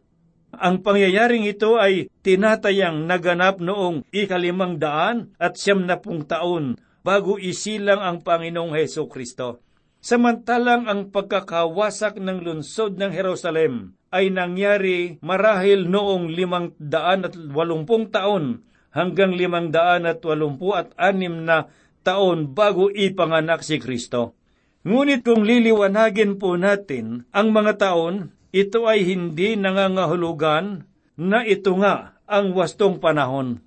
Ang 0.53 0.85
pangyayaring 0.85 1.49
ito 1.49 1.81
ay 1.81 2.13
tinatayang 2.21 3.09
naganap 3.09 3.57
noong 3.57 4.05
ikalimang 4.13 4.77
daan 4.77 5.33
at 5.41 5.57
siyam 5.57 5.89
na 5.89 5.97
taon 5.97 6.77
bago 7.01 7.37
isilang 7.37 8.01
ang 8.01 8.17
Panginoong 8.21 8.77
Heso 8.77 9.09
Kristo. 9.09 9.61
Samantalang 10.01 10.89
ang 10.89 11.13
pagkakawasak 11.13 12.17
ng 12.17 12.41
lungsod 12.41 12.97
ng 12.97 13.13
Jerusalem 13.13 13.93
ay 14.09 14.33
nangyari 14.33 15.21
marahil 15.21 15.85
noong 15.85 16.33
limang 16.33 16.73
daan 16.81 17.29
at 17.29 17.37
walumpung 17.37 18.09
taon 18.09 18.65
hanggang 18.91 19.37
limang 19.37 19.69
daan 19.69 20.09
at 20.09 20.19
walumpu 20.25 20.73
at 20.73 20.91
anim 20.97 21.45
na 21.45 21.69
taon 22.01 22.51
bago 22.51 22.89
ipanganak 22.89 23.61
si 23.61 23.77
Kristo. 23.77 24.33
Ngunit 24.81 25.21
kung 25.21 25.45
liliwanagin 25.45 26.41
po 26.41 26.57
natin 26.57 27.29
ang 27.29 27.53
mga 27.53 27.77
taon, 27.77 28.33
ito 28.49 28.89
ay 28.89 29.05
hindi 29.05 29.53
nangangahulugan 29.53 30.89
na 31.15 31.45
ito 31.45 31.77
nga 31.77 32.17
ang 32.25 32.57
wastong 32.57 32.97
panahon. 32.97 33.61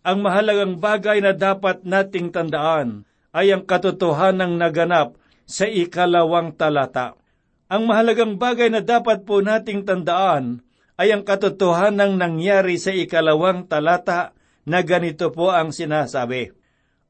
Ang 0.00 0.24
mahalagang 0.24 0.80
bagay 0.80 1.20
na 1.20 1.36
dapat 1.36 1.84
nating 1.84 2.32
tandaan 2.32 3.04
ay 3.36 3.52
ang 3.52 3.68
katotohanang 3.68 4.56
naganap 4.56 5.20
sa 5.44 5.68
ikalawang 5.68 6.56
talata. 6.56 7.20
Ang 7.68 7.84
mahalagang 7.84 8.40
bagay 8.40 8.72
na 8.72 8.80
dapat 8.80 9.28
po 9.28 9.44
nating 9.44 9.84
tandaan 9.84 10.64
ay 10.96 11.12
ang 11.12 11.20
katotohanang 11.20 12.16
nangyari 12.16 12.80
sa 12.80 12.96
ikalawang 12.96 13.68
talata 13.68 14.32
na 14.64 14.80
ganito 14.80 15.28
po 15.30 15.52
ang 15.52 15.68
sinasabi. 15.68 16.52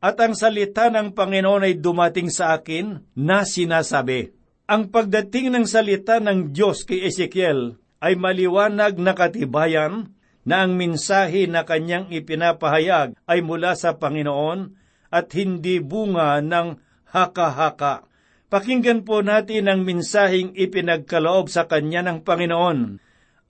At 0.03 0.19
ang 0.19 0.35
salita 0.35 0.91
ng 0.91 1.15
Panginoon 1.15 1.71
ay 1.71 1.79
dumating 1.79 2.33
sa 2.33 2.59
akin 2.59 3.05
na 3.15 3.47
sinasabi. 3.47 4.35
Ang 4.67 4.91
pagdating 4.91 5.55
ng 5.55 5.67
salita 5.67 6.19
ng 6.19 6.51
Diyos 6.51 6.83
kay 6.83 7.07
Ezekiel 7.07 7.79
ay 8.01 8.17
maliwanag 8.17 8.97
na 8.99 9.13
katibayan 9.13 10.11
na 10.45 10.65
ang 10.65 10.77
minsahe 10.77 11.45
na 11.45 11.69
kanyang 11.69 12.09
ipinapahayag 12.09 13.17
ay 13.29 13.41
mula 13.45 13.77
sa 13.77 13.97
Panginoon 13.97 14.73
at 15.13 15.29
hindi 15.37 15.83
bunga 15.83 16.41
ng 16.41 16.81
haka-haka. 17.11 18.07
Pakinggan 18.51 19.07
po 19.07 19.23
natin 19.23 19.71
ang 19.71 19.87
minsaheng 19.87 20.57
ipinagkaloob 20.59 21.47
sa 21.47 21.71
kanya 21.71 22.03
ng 22.03 22.27
Panginoon. 22.27 22.79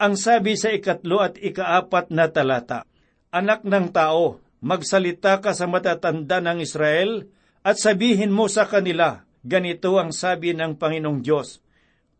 Ang 0.01 0.15
sabi 0.17 0.57
sa 0.57 0.73
ikatlo 0.73 1.21
at 1.21 1.37
ikaapat 1.41 2.13
na 2.13 2.29
talata, 2.29 2.85
Anak 3.31 3.65
ng 3.65 3.93
tao, 3.95 4.43
magsalita 4.61 5.41
ka 5.41 5.57
sa 5.57 5.71
matatanda 5.71 6.43
ng 6.45 6.61
Israel 6.61 7.29
at 7.65 7.77
sabihin 7.77 8.33
mo 8.33 8.49
sa 8.49 8.69
kanila, 8.69 9.25
ganito 9.45 9.97
ang 9.97 10.13
sabi 10.13 10.53
ng 10.57 10.77
Panginoong 10.77 11.21
Diyos, 11.21 11.61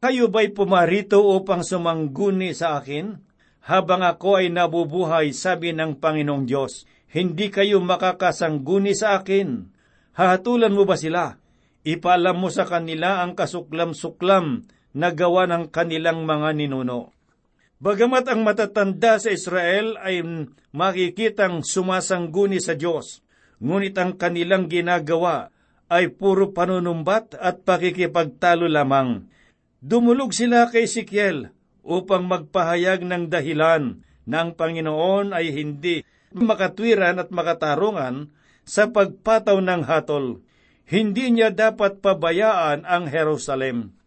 Kayo 0.01 0.33
ba'y 0.33 0.53
pumarito 0.53 1.21
upang 1.21 1.61
sumangguni 1.61 2.57
sa 2.57 2.81
akin? 2.81 3.30
Habang 3.61 4.01
ako 4.01 4.41
ay 4.41 4.49
nabubuhay, 4.49 5.37
sabi 5.37 5.77
ng 5.77 6.01
Panginoong 6.01 6.49
Diyos, 6.49 6.89
hindi 7.13 7.53
kayo 7.53 7.83
makakasangguni 7.85 8.97
sa 8.97 9.21
akin. 9.21 9.69
Hahatulan 10.17 10.73
mo 10.73 10.89
ba 10.89 10.97
sila? 10.97 11.37
Ipaalam 11.85 12.37
mo 12.41 12.49
sa 12.49 12.65
kanila 12.65 13.21
ang 13.21 13.37
kasuklam-suklam 13.37 14.65
na 14.97 15.09
gawa 15.13 15.45
ng 15.49 15.69
kanilang 15.69 16.25
mga 16.25 16.57
ninuno. 16.57 17.13
Bagamat 17.81 18.29
ang 18.29 18.45
matatanda 18.45 19.17
sa 19.17 19.33
Israel 19.33 19.97
ay 20.05 20.21
makikitang 20.77 21.65
sumasangguni 21.65 22.61
sa 22.61 22.77
Diyos, 22.77 23.25
ngunit 23.65 23.97
ang 23.97 24.21
kanilang 24.21 24.69
ginagawa 24.69 25.49
ay 25.89 26.13
puro 26.13 26.53
panunumbat 26.53 27.41
at 27.41 27.65
pakikipagtalo 27.65 28.69
lamang. 28.69 29.33
Dumulog 29.81 30.37
sila 30.37 30.69
kay 30.69 30.85
Ezekiel 30.85 31.49
upang 31.91 32.31
magpahayag 32.31 33.03
ng 33.03 33.27
dahilan 33.27 34.07
na 34.23 34.47
ang 34.47 34.55
Panginoon 34.55 35.35
ay 35.35 35.51
hindi 35.51 36.07
makatwiran 36.31 37.19
at 37.19 37.35
makatarungan 37.35 38.31
sa 38.63 38.87
pagpataw 38.87 39.59
ng 39.59 39.83
hatol. 39.91 40.47
Hindi 40.87 41.35
niya 41.35 41.51
dapat 41.51 41.99
pabayaan 41.99 42.87
ang 42.87 43.11
Jerusalem. 43.11 43.99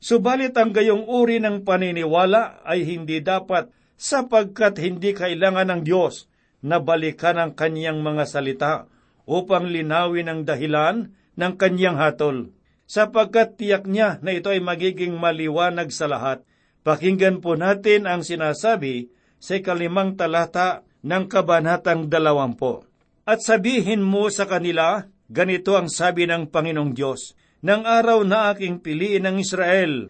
Subalit 0.00 0.52
ang 0.56 0.76
gayong 0.76 1.08
uri 1.08 1.40
ng 1.40 1.64
paniniwala 1.64 2.64
ay 2.64 2.84
hindi 2.84 3.24
dapat 3.24 3.72
sapagkat 3.96 4.80
hindi 4.80 5.12
kailangan 5.12 5.68
ng 5.72 5.82
Diyos 5.84 6.28
na 6.60 6.80
balikan 6.80 7.36
ang 7.40 7.52
kanyang 7.56 8.00
mga 8.04 8.24
salita 8.28 8.88
upang 9.28 9.68
linawin 9.68 10.28
ang 10.28 10.40
dahilan 10.44 11.12
ng 11.36 11.52
kanyang 11.56 11.96
hatol, 12.00 12.52
sapagkat 12.88 13.60
tiyak 13.60 13.84
niya 13.88 14.20
na 14.20 14.36
ito 14.36 14.52
ay 14.52 14.60
magiging 14.60 15.16
maliwanag 15.16 15.92
sa 15.92 16.08
lahat. 16.08 16.44
Pakinggan 16.80 17.44
po 17.44 17.60
natin 17.60 18.08
ang 18.08 18.24
sinasabi 18.24 19.12
sa 19.36 19.56
kalimang 19.60 20.16
talata 20.16 20.84
ng 21.04 21.24
kabanatang 21.28 22.08
dalawampo. 22.08 22.88
At 23.28 23.44
sabihin 23.44 24.00
mo 24.00 24.28
sa 24.32 24.48
kanila, 24.48 25.04
ganito 25.28 25.76
ang 25.76 25.92
sabi 25.92 26.24
ng 26.24 26.48
Panginoong 26.48 26.92
Diyos, 26.96 27.36
ng 27.60 27.84
araw 27.84 28.24
na 28.24 28.52
aking 28.52 28.80
piliin 28.80 29.28
ng 29.28 29.36
Israel. 29.40 30.08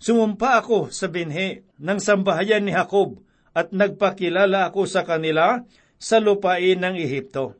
Sumumpa 0.00 0.60
ako 0.60 0.92
sa 0.92 1.08
binhe 1.08 1.64
ng 1.80 1.98
sambahayan 2.00 2.64
ni 2.64 2.72
Jacob 2.72 3.20
at 3.56 3.72
nagpakilala 3.72 4.68
ako 4.72 4.88
sa 4.88 5.04
kanila 5.04 5.64
sa 6.00 6.16
lupain 6.20 6.80
ng 6.80 6.96
Ehipto. 6.96 7.56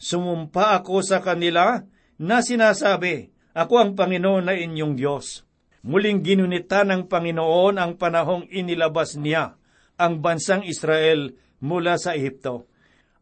Sumumpa 0.00 0.76
ako 0.80 1.04
sa 1.04 1.20
kanila 1.20 1.84
na 2.16 2.40
sinasabi, 2.40 3.32
Ako 3.52 3.74
ang 3.76 3.92
Panginoon 3.92 4.48
na 4.48 4.56
inyong 4.56 4.96
Diyos. 4.96 5.44
Muling 5.82 6.22
ginunita 6.22 6.86
ng 6.86 7.10
Panginoon 7.10 7.78
ang 7.78 7.98
panahong 7.98 8.46
inilabas 8.50 9.18
niya 9.18 9.58
ang 9.98 10.22
bansang 10.22 10.62
Israel 10.62 11.34
mula 11.58 11.98
sa 11.98 12.14
Ehipto. 12.14 12.70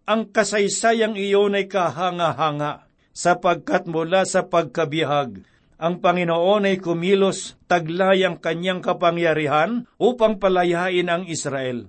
Ang 0.05 0.29
kasaysayang 0.29 1.16
iyon 1.16 1.57
ay 1.57 1.68
kahanga-hanga 1.68 2.88
sapagkat 3.16 3.88
mula 3.88 4.29
sa 4.29 4.49
pagkabihag 4.49 5.44
ang 5.81 6.05
Panginoon 6.05 6.68
ay 6.68 6.77
kumilos 6.77 7.57
taglay 7.64 8.20
ang 8.29 8.37
kanyang 8.37 8.85
kapangyarihan 8.85 9.88
upang 9.96 10.37
palayain 10.37 11.09
ang 11.09 11.25
Israel. 11.25 11.88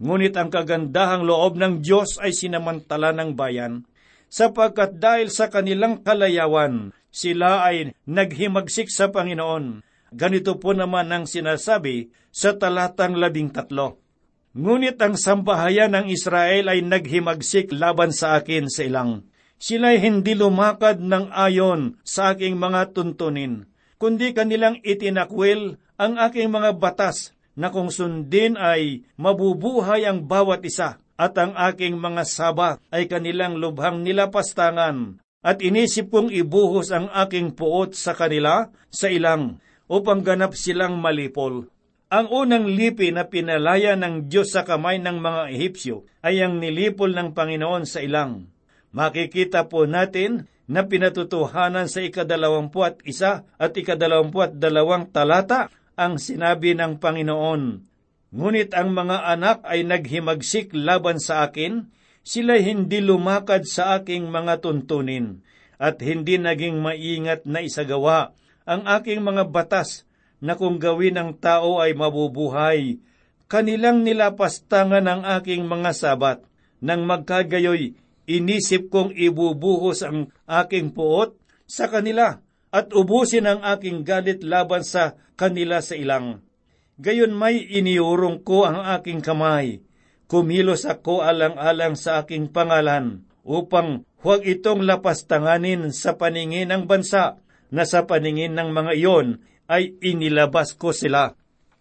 Ngunit 0.00 0.32
ang 0.40 0.48
kagandahang 0.48 1.28
loob 1.28 1.60
ng 1.60 1.84
Diyos 1.84 2.16
ay 2.24 2.32
sinamantala 2.32 3.12
ng 3.12 3.36
bayan, 3.36 3.84
sapagkat 4.32 4.96
dahil 4.96 5.28
sa 5.28 5.52
kanilang 5.52 6.00
kalayawan, 6.00 6.96
sila 7.12 7.68
ay 7.68 7.92
naghimagsik 8.08 8.88
sa 8.88 9.12
Panginoon. 9.12 9.84
Ganito 10.08 10.56
po 10.56 10.72
naman 10.72 11.12
ang 11.12 11.24
sinasabi 11.28 12.08
sa 12.32 12.56
talatang 12.56 13.16
labing 13.16 13.52
tatlo. 13.52 14.00
Ngunit 14.56 14.96
ang 15.04 15.14
sambahayan 15.14 15.92
ng 15.92 16.06
Israel 16.08 16.72
ay 16.72 16.80
naghimagsik 16.80 17.70
laban 17.76 18.10
sa 18.10 18.40
akin 18.40 18.66
sa 18.72 18.88
ilang 18.88 19.28
sila'y 19.58 19.98
hindi 19.98 20.38
lumakad 20.38 21.02
ng 21.02 21.34
ayon 21.34 21.98
sa 22.06 22.32
aking 22.32 22.56
mga 22.56 22.94
tuntunin, 22.94 23.66
kundi 23.98 24.30
kanilang 24.30 24.78
itinakwil 24.86 25.76
ang 25.98 26.14
aking 26.16 26.48
mga 26.48 26.78
batas 26.78 27.34
na 27.58 27.74
kung 27.74 27.90
sundin 27.90 28.54
ay 28.54 29.02
mabubuhay 29.18 30.06
ang 30.06 30.30
bawat 30.30 30.62
isa 30.62 31.02
at 31.18 31.34
ang 31.34 31.58
aking 31.58 31.98
mga 31.98 32.22
saba 32.22 32.78
ay 32.94 33.10
kanilang 33.10 33.58
lubhang 33.58 34.06
nilapastangan 34.06 35.18
at 35.42 35.58
inisip 35.58 36.14
kong 36.14 36.30
ibuhos 36.30 36.94
ang 36.94 37.10
aking 37.10 37.58
puot 37.58 37.98
sa 37.98 38.14
kanila 38.14 38.70
sa 38.94 39.10
ilang 39.10 39.58
upang 39.88 40.22
ganap 40.22 40.54
silang 40.54 41.00
malipol. 41.00 41.66
Ang 42.08 42.26
unang 42.32 42.64
lipi 42.68 43.12
na 43.12 43.28
pinalaya 43.28 43.92
ng 43.92 44.32
Diyos 44.32 44.56
sa 44.56 44.64
kamay 44.64 44.96
ng 45.00 45.20
mga 45.20 45.42
Ehipsyo 45.52 46.08
ay 46.24 46.40
ang 46.40 46.56
nilipol 46.56 47.12
ng 47.12 47.36
Panginoon 47.36 47.84
sa 47.84 48.00
ilang 48.00 48.48
makikita 48.96 49.68
po 49.68 49.84
natin 49.84 50.48
na 50.68 50.84
pinatutuhanan 50.84 51.88
sa 51.88 52.04
ikadalawampu 52.04 52.80
at 52.84 53.00
isa 53.04 53.44
at 53.56 53.72
ikadalawampu 53.76 54.40
at 54.40 54.56
dalawang 54.56 55.08
talata 55.08 55.72
ang 55.96 56.20
sinabi 56.20 56.76
ng 56.76 56.96
Panginoon. 57.00 57.62
Ngunit 58.28 58.76
ang 58.76 58.92
mga 58.92 59.24
anak 59.24 59.64
ay 59.64 59.88
naghimagsik 59.88 60.76
laban 60.76 61.16
sa 61.16 61.48
akin, 61.48 61.88
sila 62.20 62.60
hindi 62.60 63.00
lumakad 63.00 63.64
sa 63.64 63.96
aking 63.96 64.28
mga 64.28 64.60
tuntunin, 64.60 65.40
at 65.80 66.04
hindi 66.04 66.36
naging 66.36 66.84
maingat 66.84 67.48
na 67.48 67.64
isagawa 67.64 68.36
ang 68.68 68.84
aking 68.84 69.24
mga 69.24 69.48
batas 69.48 70.04
na 70.44 70.52
kung 70.52 70.76
gawin 70.76 71.16
ng 71.16 71.30
tao 71.40 71.80
ay 71.80 71.96
mabubuhay. 71.96 73.00
Kanilang 73.48 74.04
nilapastangan 74.04 75.08
ang 75.08 75.24
aking 75.40 75.64
mga 75.64 75.96
sabat, 75.96 76.44
nang 76.84 77.08
magkagayoy 77.08 77.96
inisip 78.28 78.92
kong 78.92 79.16
ibubuhos 79.16 80.04
ang 80.04 80.28
aking 80.44 80.92
puot 80.92 81.32
sa 81.64 81.88
kanila 81.88 82.44
at 82.68 82.92
ubusin 82.92 83.48
ang 83.48 83.64
aking 83.64 84.04
galit 84.04 84.44
laban 84.44 84.84
sa 84.84 85.16
kanila 85.40 85.80
sa 85.80 85.96
ilang. 85.96 86.44
Gayon 87.00 87.32
may 87.32 87.64
iniurong 87.64 88.44
ko 88.44 88.68
ang 88.68 88.84
aking 89.00 89.24
kamay. 89.24 89.80
Kumilos 90.28 90.84
ako 90.84 91.24
alang-alang 91.24 91.96
sa 91.96 92.20
aking 92.20 92.52
pangalan 92.52 93.24
upang 93.48 94.04
huwag 94.20 94.44
itong 94.44 94.84
lapastanganin 94.84 95.88
sa 95.88 96.20
paningin 96.20 96.68
ng 96.68 96.84
bansa 96.84 97.40
na 97.68 97.84
sa 97.84 98.04
paningin 98.04 98.56
ng 98.56 98.70
mga 98.72 98.92
iyon 98.96 99.28
ay 99.68 99.96
inilabas 100.00 100.72
ko 100.74 100.96
sila. 100.96 101.36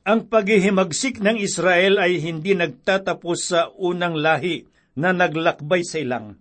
Ang 0.08 0.32
paghihimagsik 0.32 1.20
ng 1.20 1.40
Israel 1.40 2.00
ay 2.00 2.24
hindi 2.24 2.56
nagtatapos 2.56 3.38
sa 3.44 3.72
unang 3.76 4.16
lahi 4.16 4.68
na 4.96 5.12
naglakbay 5.12 5.84
sa 5.84 6.00
ilang, 6.00 6.40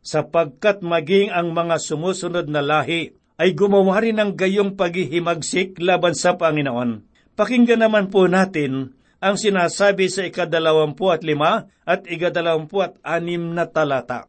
sapagkat 0.00 0.86
maging 0.86 1.34
ang 1.34 1.50
mga 1.50 1.82
sumusunod 1.82 2.46
na 2.46 2.62
lahi 2.62 3.14
ay 3.38 3.54
gumawa 3.54 4.02
rin 4.02 4.18
ng 4.18 4.34
gayong 4.34 4.74
paghihimagsik 4.74 5.78
laban 5.82 6.14
sa 6.14 6.34
Panginoon. 6.34 7.06
Pakinggan 7.38 7.86
naman 7.86 8.10
po 8.10 8.26
natin 8.26 8.98
ang 9.22 9.38
sinasabi 9.38 10.10
sa 10.10 10.26
ikadalawampu 10.26 11.10
at 11.10 11.22
lima 11.22 11.70
at 11.86 12.06
ikadalawampu 12.06 12.82
at 12.82 12.98
anim 13.02 13.54
na 13.54 13.66
talata. 13.66 14.26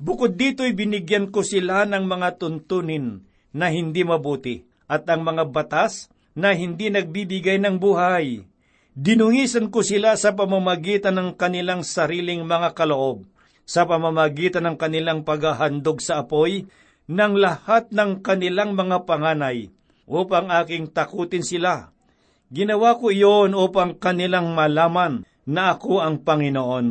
Bukod 0.00 0.34
dito'y 0.34 0.74
binigyan 0.74 1.30
ko 1.30 1.46
sila 1.46 1.86
ng 1.86 2.06
mga 2.06 2.42
tuntunin 2.42 3.22
na 3.50 3.70
hindi 3.70 4.02
mabuti 4.06 4.62
at 4.90 5.06
ang 5.06 5.22
mga 5.22 5.50
batas 5.50 6.10
na 6.34 6.54
hindi 6.54 6.90
nagbibigay 6.90 7.58
ng 7.62 7.78
buhay. 7.78 8.46
Dinungisan 8.94 9.70
ko 9.70 9.86
sila 9.86 10.18
sa 10.18 10.34
pamamagitan 10.34 11.14
ng 11.14 11.30
kanilang 11.38 11.86
sariling 11.86 12.42
mga 12.42 12.74
kaloob, 12.74 13.22
sa 13.62 13.86
pamamagitan 13.86 14.66
ng 14.66 14.76
kanilang 14.76 15.22
paghahandog 15.22 16.02
sa 16.02 16.26
apoy, 16.26 16.66
ng 17.10 17.32
lahat 17.38 17.90
ng 17.90 18.22
kanilang 18.22 18.74
mga 18.74 19.06
panganay, 19.06 19.70
upang 20.10 20.50
aking 20.50 20.90
takutin 20.90 21.46
sila. 21.46 21.94
Ginawa 22.50 22.98
ko 22.98 23.14
iyon 23.14 23.54
upang 23.54 23.94
kanilang 23.94 24.58
malaman 24.58 25.22
na 25.46 25.78
ako 25.78 26.02
ang 26.02 26.22
Panginoon. 26.26 26.86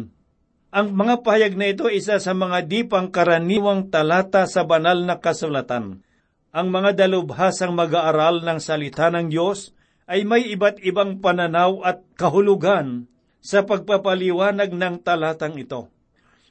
Ang 0.70 0.88
mga 0.96 1.26
pahayag 1.26 1.60
na 1.60 1.68
ito 1.72 1.92
isa 1.92 2.16
sa 2.22 2.32
mga 2.32 2.64
di 2.64 2.88
pangkaraniwang 2.88 3.92
talata 3.92 4.48
sa 4.48 4.64
banal 4.64 5.04
na 5.04 5.20
kasulatan. 5.20 6.00
Ang 6.50 6.74
mga 6.74 7.06
dalubhasang 7.06 7.78
mag-aaral 7.78 8.42
ng 8.42 8.58
salita 8.58 9.14
ng 9.14 9.30
Diyos 9.30 9.70
ay 10.10 10.26
may 10.26 10.50
iba't 10.50 10.82
ibang 10.82 11.22
pananaw 11.22 11.86
at 11.86 12.02
kahulugan 12.18 13.06
sa 13.38 13.62
pagpapaliwanag 13.62 14.74
ng 14.74 15.06
talatang 15.06 15.62
ito. 15.62 15.94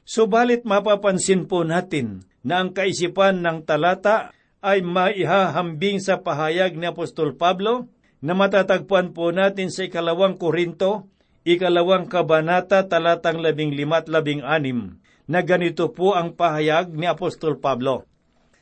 Subalit 0.07 0.63
mapapansin 0.63 1.51
po 1.51 1.67
natin 1.67 2.23
na 2.47 2.63
ang 2.63 2.71
kaisipan 2.71 3.43
ng 3.43 3.67
talata 3.67 4.31
ay 4.63 4.79
maihahambing 4.79 5.99
sa 5.99 6.23
pahayag 6.23 6.79
ni 6.79 6.87
Apostol 6.87 7.35
Pablo 7.35 7.91
na 8.23 8.31
matatagpuan 8.31 9.11
po 9.11 9.35
natin 9.35 9.67
sa 9.67 9.83
ikalawang 9.83 10.39
Korinto, 10.39 11.11
ikalawang 11.43 12.07
kabanata 12.07 12.87
talatang 12.87 13.43
labing 13.43 13.75
lima 13.75 13.99
at 13.99 14.07
labing 14.07 14.47
anim, 14.47 14.95
na 15.27 15.43
ganito 15.43 15.91
po 15.91 16.15
ang 16.15 16.39
pahayag 16.39 16.91
ni 16.95 17.03
Apostol 17.03 17.59
Pablo. 17.59 18.07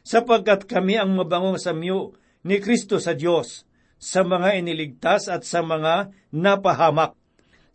Sapagkat 0.08 0.72
kami 0.72 0.96
ang 0.96 1.20
mabangong 1.20 1.60
samyo 1.60 2.16
ni 2.48 2.64
Kristo 2.64 2.96
sa 2.96 3.12
Diyos, 3.12 3.68
sa 4.00 4.24
mga 4.24 4.56
iniligtas 4.56 5.28
at 5.28 5.44
sa 5.44 5.60
mga 5.60 6.16
napahamak. 6.32 7.12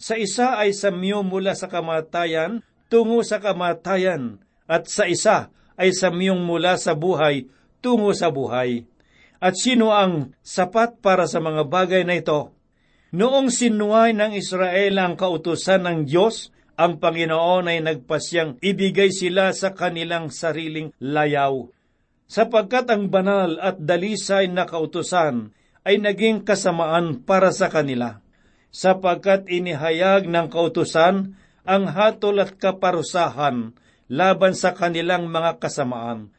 Sa 0.01 0.17
isa 0.17 0.57
ay 0.57 0.73
samyo 0.73 1.21
mula 1.21 1.53
sa 1.53 1.69
kamatayan 1.69 2.65
tungo 2.89 3.21
sa 3.21 3.37
kamatayan, 3.37 4.41
at 4.65 4.89
sa 4.89 5.05
isa 5.05 5.53
ay 5.77 5.93
samyong 5.93 6.41
mula 6.41 6.81
sa 6.81 6.97
buhay 6.97 7.53
tungo 7.85 8.17
sa 8.17 8.33
buhay. 8.33 8.89
At 9.37 9.61
sino 9.61 9.93
ang 9.93 10.33
sapat 10.41 11.05
para 11.05 11.29
sa 11.29 11.37
mga 11.37 11.69
bagay 11.69 12.05
na 12.09 12.17
ito? 12.17 12.53
Noong 13.13 13.53
sinuway 13.53 14.17
ng 14.17 14.33
Israel 14.33 14.97
ang 14.97 15.21
kautusan 15.21 15.85
ng 15.85 15.99
Diyos, 16.09 16.49
ang 16.81 16.97
Panginoon 16.97 17.69
ay 17.69 17.85
nagpasyang 17.85 18.57
ibigay 18.65 19.13
sila 19.13 19.53
sa 19.53 19.77
kanilang 19.77 20.33
sariling 20.33 20.97
layaw. 20.97 21.69
Sapagkat 22.33 22.89
ang 22.89 23.13
banal 23.13 23.61
at 23.61 23.77
dalisay 23.77 24.49
na 24.49 24.65
kautusan 24.65 25.53
ay 25.85 26.01
naging 26.01 26.49
kasamaan 26.49 27.21
para 27.29 27.53
sa 27.53 27.69
kanila, 27.69 28.25
sapagkat 28.73 29.53
inihayag 29.53 30.33
ng 30.33 30.49
kautusan 30.49 31.37
ang 31.69 31.85
hatol 31.93 32.41
at 32.41 32.57
kaparusahan 32.57 33.77
laban 34.09 34.57
sa 34.57 34.73
kanilang 34.73 35.29
mga 35.29 35.61
kasamaan. 35.61 36.33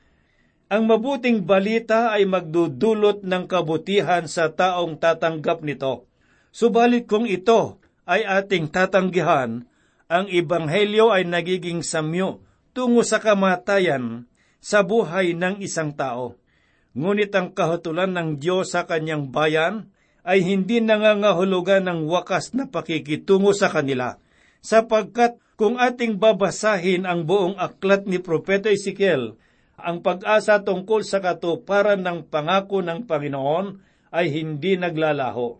Ang 0.65 0.83
mabuting 0.89 1.45
balita 1.45 2.09
ay 2.09 2.25
magdudulot 2.25 3.21
ng 3.21 3.45
kabutihan 3.45 4.25
sa 4.25 4.49
taong 4.49 4.97
tatanggap 4.97 5.61
nito. 5.61 6.09
Subalit 6.49 7.05
kung 7.05 7.29
ito 7.29 7.77
ay 8.09 8.25
ating 8.25 8.73
tatanggihan, 8.73 9.69
ang 10.09 10.25
Ebanghelyo 10.25 11.13
ay 11.13 11.29
nagiging 11.29 11.85
samyo 11.85 12.41
tungo 12.73 13.05
sa 13.05 13.21
kamatayan 13.21 14.25
sa 14.63 14.79
buhay 14.79 15.35
ng 15.35 15.59
isang 15.59 15.91
tao. 15.91 16.39
Ngunit 16.95 17.35
ang 17.35 17.51
kahatulan 17.51 18.15
ng 18.15 18.29
Diyos 18.39 18.71
sa 18.71 18.87
kanyang 18.87 19.27
bayan 19.27 19.91
ay 20.23 20.39
hindi 20.39 20.79
nangangahulugan 20.79 21.83
ng 21.83 22.07
wakas 22.07 22.55
na 22.55 22.63
pakikitungo 22.71 23.51
sa 23.51 23.67
kanila, 23.67 24.15
sapagkat 24.63 25.35
kung 25.59 25.75
ating 25.75 26.15
babasahin 26.15 27.03
ang 27.03 27.27
buong 27.27 27.59
aklat 27.59 28.07
ni 28.07 28.23
Propeta 28.23 28.71
Ezekiel, 28.71 29.35
ang 29.75 29.99
pag-asa 29.99 30.63
tungkol 30.63 31.03
sa 31.03 31.19
katuparan 31.19 31.99
ng 31.99 32.31
pangako 32.31 32.79
ng 32.79 33.03
Panginoon 33.03 33.83
ay 34.15 34.31
hindi 34.31 34.79
naglalaho. 34.79 35.59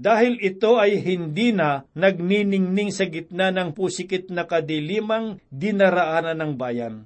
Dahil 0.00 0.40
ito 0.40 0.80
ay 0.80 0.96
hindi 0.96 1.52
na 1.52 1.84
nagniningning 1.92 2.88
sa 2.88 3.04
gitna 3.04 3.52
ng 3.52 3.76
pusikit 3.76 4.32
na 4.32 4.48
kadilimang 4.48 5.44
dinaraanan 5.52 6.40
ng 6.40 6.52
bayan. 6.56 7.04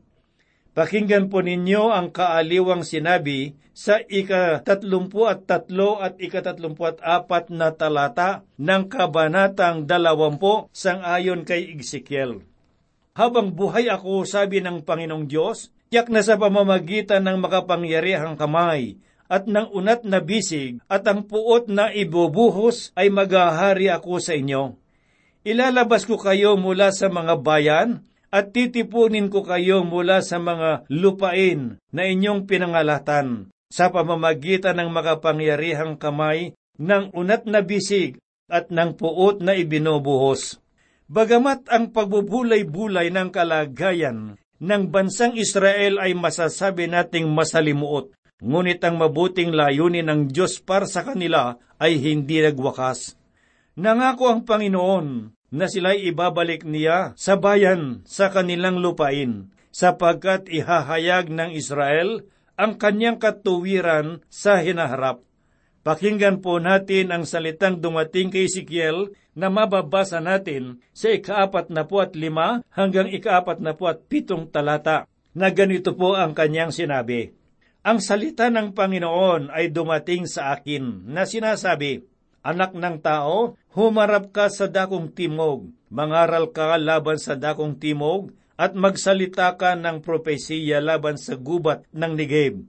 Pakinggan 0.74 1.30
po 1.30 1.38
ninyo 1.38 1.94
ang 1.94 2.10
kaaliwang 2.10 2.82
sinabi 2.82 3.54
sa 3.70 4.02
ika-tatlumpu 4.02 5.22
at 5.22 5.46
tatlo 5.46 6.02
at 6.02 6.18
ika-tatlumpu 6.18 6.82
at 6.90 6.98
apat 6.98 7.46
na 7.54 7.70
talata 7.70 8.42
ng 8.58 8.90
kabanatang 8.90 9.86
dalawampu 9.86 10.66
sang 10.74 11.06
ayon 11.06 11.46
kay 11.46 11.78
Ezekiel. 11.78 12.42
Habang 13.14 13.54
buhay 13.54 13.86
ako, 13.86 14.26
sabi 14.26 14.58
ng 14.58 14.82
Panginoong 14.82 15.30
Diyos, 15.30 15.70
tiyak 15.94 16.10
na 16.10 16.26
sa 16.26 16.34
pamamagitan 16.34 17.22
ng 17.22 17.38
makapangyarihang 17.38 18.34
kamay 18.34 18.98
at 19.30 19.46
ng 19.46 19.70
unat 19.70 20.02
na 20.02 20.18
bisig 20.18 20.82
at 20.90 21.06
ang 21.06 21.22
puot 21.22 21.70
na 21.70 21.94
ibubuhos 21.94 22.90
ay 22.98 23.14
maghahari 23.14 23.86
ako 23.94 24.18
sa 24.18 24.34
inyo. 24.34 24.74
Ilalabas 25.46 26.02
ko 26.02 26.18
kayo 26.18 26.58
mula 26.58 26.90
sa 26.90 27.06
mga 27.06 27.38
bayan 27.38 28.02
at 28.34 28.50
titipunin 28.50 29.30
ko 29.30 29.46
kayo 29.46 29.86
mula 29.86 30.18
sa 30.18 30.42
mga 30.42 30.90
lupain 30.90 31.78
na 31.94 32.02
inyong 32.02 32.50
pinangalatan 32.50 33.54
sa 33.70 33.94
pamamagitan 33.94 34.74
ng 34.82 34.90
makapangyarihang 34.90 35.94
kamay 35.94 36.58
ng 36.74 37.14
unat 37.14 37.46
na 37.46 37.62
bisig 37.62 38.18
at 38.50 38.74
ng 38.74 38.98
puot 38.98 39.38
na 39.38 39.54
ibinubuhos. 39.54 40.58
Bagamat 41.06 41.70
ang 41.70 41.94
pagbubulay-bulay 41.94 43.14
ng 43.14 43.30
kalagayan 43.30 44.34
ng 44.58 44.82
bansang 44.90 45.38
Israel 45.38 46.02
ay 46.02 46.18
masasabi 46.18 46.90
nating 46.90 47.30
masalimuot, 47.30 48.10
ngunit 48.42 48.82
ang 48.82 48.98
mabuting 48.98 49.54
layunin 49.54 50.10
ng 50.10 50.20
Diyos 50.34 50.58
para 50.58 50.90
sa 50.90 51.06
kanila 51.06 51.54
ay 51.78 52.02
hindi 52.02 52.42
nagwakas. 52.42 53.14
Nangako 53.78 54.26
ang 54.26 54.42
Panginoon 54.42 55.06
na 55.54 55.70
sila'y 55.70 56.10
ibabalik 56.10 56.66
niya 56.66 57.14
sa 57.14 57.38
bayan 57.38 58.02
sa 58.02 58.34
kanilang 58.34 58.82
lupain, 58.82 59.54
sapagkat 59.70 60.50
ihahayag 60.50 61.30
ng 61.30 61.54
Israel 61.54 62.26
ang 62.58 62.74
kanyang 62.74 63.22
katuwiran 63.22 64.26
sa 64.26 64.58
hinaharap. 64.58 65.22
Pakinggan 65.86 66.42
po 66.42 66.58
natin 66.58 67.14
ang 67.14 67.22
salitang 67.22 67.78
dumating 67.78 68.34
kay 68.34 68.50
Ezekiel 68.50 69.14
na 69.36 69.52
mababasa 69.52 70.18
natin 70.18 70.80
sa 70.96 71.12
ikaapat 71.12 71.68
na 71.68 71.84
po 71.84 72.00
at 72.00 72.16
lima 72.16 72.64
hanggang 72.72 73.10
ikaapat 73.10 73.60
na 73.60 73.76
po 73.76 73.90
at 73.92 74.06
pitong 74.08 74.48
talata 74.48 75.06
na 75.36 75.50
ganito 75.50 75.92
po 75.92 76.16
ang 76.16 76.32
kanyang 76.32 76.72
sinabi. 76.72 77.34
Ang 77.84 78.00
salita 78.00 78.48
ng 78.48 78.72
Panginoon 78.72 79.52
ay 79.52 79.68
dumating 79.68 80.24
sa 80.24 80.56
akin 80.56 81.04
na 81.04 81.28
sinasabi, 81.28 82.00
Anak 82.44 82.76
ng 82.76 83.00
tao, 83.00 83.56
humarap 83.72 84.28
ka 84.28 84.52
sa 84.52 84.68
dakong 84.68 85.16
timog, 85.16 85.72
mangaral 85.88 86.52
ka 86.52 86.76
laban 86.76 87.16
sa 87.16 87.40
dakong 87.40 87.80
timog, 87.80 88.36
at 88.60 88.76
magsalita 88.76 89.56
ka 89.56 89.72
ng 89.72 90.04
propesiya 90.04 90.84
laban 90.84 91.16
sa 91.16 91.40
gubat 91.40 91.88
ng 91.96 92.12
Negev. 92.12 92.68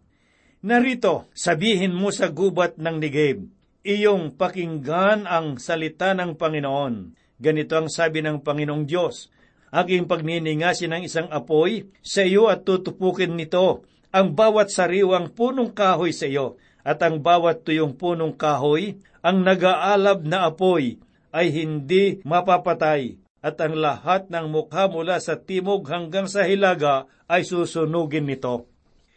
Narito, 0.63 1.27
sabihin 1.35 1.91
mo 1.91 2.07
sa 2.15 2.31
gubat 2.31 2.79
ng 2.79 3.03
Negev, 3.03 3.51
iyong 3.83 4.39
pakinggan 4.39 5.27
ang 5.27 5.59
salita 5.59 6.15
ng 6.15 6.39
Panginoon. 6.39 7.11
Ganito 7.35 7.75
ang 7.75 7.91
sabi 7.91 8.23
ng 8.23 8.47
Panginoong 8.47 8.87
Diyos, 8.87 9.27
Aking 9.75 10.07
pagniningasin 10.07 10.95
ng 10.95 11.03
isang 11.03 11.27
apoy 11.35 11.91
sa 11.99 12.23
iyo 12.23 12.47
at 12.47 12.63
tutupukin 12.63 13.35
nito 13.35 13.83
ang 14.15 14.31
bawat 14.31 14.71
sariwang 14.71 15.35
punong 15.35 15.75
kahoy 15.75 16.15
sa 16.15 16.31
iyo 16.31 16.55
at 16.87 17.03
ang 17.03 17.19
bawat 17.19 17.67
tuyong 17.67 17.97
punong 17.99 18.39
kahoy, 18.39 18.95
ang 19.25 19.41
nagaalab 19.41 20.21
na 20.21 20.53
apoy, 20.53 21.01
ay 21.33 21.49
hindi 21.49 22.21
mapapatay, 22.21 23.17
at 23.41 23.57
ang 23.57 23.73
lahat 23.73 24.29
ng 24.29 24.53
mukha 24.53 24.85
mula 24.85 25.17
sa 25.17 25.33
timog 25.41 25.89
hanggang 25.89 26.29
sa 26.29 26.45
hilaga 26.45 27.09
ay 27.25 27.41
susunugin 27.41 28.29
nito. 28.29 28.69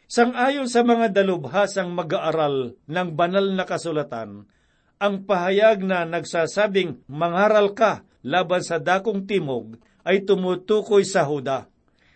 Sangayon 0.09 0.73
sa 0.73 0.81
mga 0.81 1.13
dalubhasang 1.13 1.93
mag-aaral 1.93 2.73
ng 2.89 3.09
banal 3.13 3.53
na 3.53 3.69
kasulatan, 3.69 4.49
ang 4.97 5.15
pahayag 5.29 5.85
na 5.85 6.09
nagsasabing 6.09 7.05
mangaral 7.05 7.77
ka 7.77 8.09
laban 8.25 8.65
sa 8.65 8.81
dakong 8.81 9.29
timog 9.29 9.77
ay 10.09 10.25
tumutukoy 10.25 11.05
sa 11.05 11.29
Huda, 11.29 11.69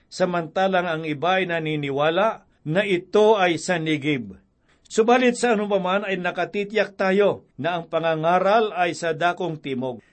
samantalang 0.08 0.88
ang 0.88 1.02
iba 1.04 1.36
ay 1.36 1.44
naniniwala 1.44 2.48
na 2.64 2.82
ito 2.88 3.36
ay 3.36 3.60
sa 3.60 3.76
Nigib 3.76 4.40
Subalit 4.92 5.40
sa 5.40 5.56
anupaman 5.56 6.04
ay 6.04 6.20
nakatitiyak 6.20 7.00
tayo 7.00 7.48
na 7.56 7.80
ang 7.80 7.88
pangangaral 7.88 8.76
ay 8.76 8.92
sa 8.92 9.16
dakong 9.16 9.56
timog. 9.56 10.04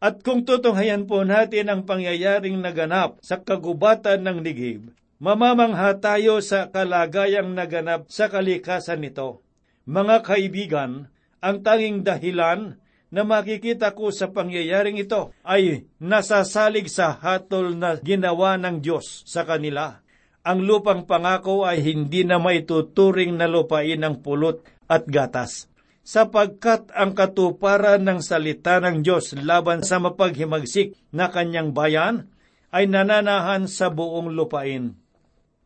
At 0.00 0.24
kung 0.24 0.48
tutunghayan 0.48 1.04
po 1.04 1.20
natin 1.20 1.68
ang 1.68 1.84
pangyayaring 1.84 2.56
naganap 2.56 3.20
sa 3.20 3.44
kagubatan 3.44 4.24
ng 4.24 4.40
Nigib, 4.40 4.88
mamamangha 5.20 6.00
tayo 6.00 6.40
sa 6.40 6.72
kalagayang 6.72 7.52
naganap 7.52 8.08
sa 8.08 8.32
kalikasan 8.32 9.04
nito. 9.04 9.44
Mga 9.84 10.24
kaibigan, 10.24 11.12
ang 11.44 11.60
tanging 11.60 12.00
dahilan 12.00 12.80
na 13.12 13.20
makikita 13.20 13.92
ko 13.92 14.08
sa 14.08 14.32
pangyayaring 14.32 14.96
ito 14.96 15.36
ay 15.44 15.92
nasasalig 16.00 16.88
sa 16.88 17.20
hatol 17.20 17.76
na 17.76 18.00
ginawa 18.00 18.56
ng 18.56 18.80
Diyos 18.80 19.28
sa 19.28 19.44
kanila. 19.44 20.00
Ang 20.46 20.62
lupang 20.62 21.02
pangako 21.10 21.66
ay 21.66 21.82
hindi 21.82 22.22
na 22.22 22.38
maituturing 22.38 23.34
na 23.34 23.50
lupain 23.50 23.98
ng 23.98 24.22
pulot 24.22 24.62
at 24.86 25.02
gatas, 25.10 25.66
sapagkat 26.06 26.86
ang 26.94 27.18
katuparan 27.18 28.06
ng 28.06 28.22
salita 28.22 28.78
ng 28.78 29.02
Diyos 29.02 29.34
laban 29.34 29.82
sa 29.82 29.98
mapaghimagsik 29.98 30.94
na 31.10 31.34
kanyang 31.34 31.74
bayan 31.74 32.30
ay 32.70 32.86
nananahan 32.86 33.66
sa 33.66 33.90
buong 33.90 34.30
lupain. 34.30 34.94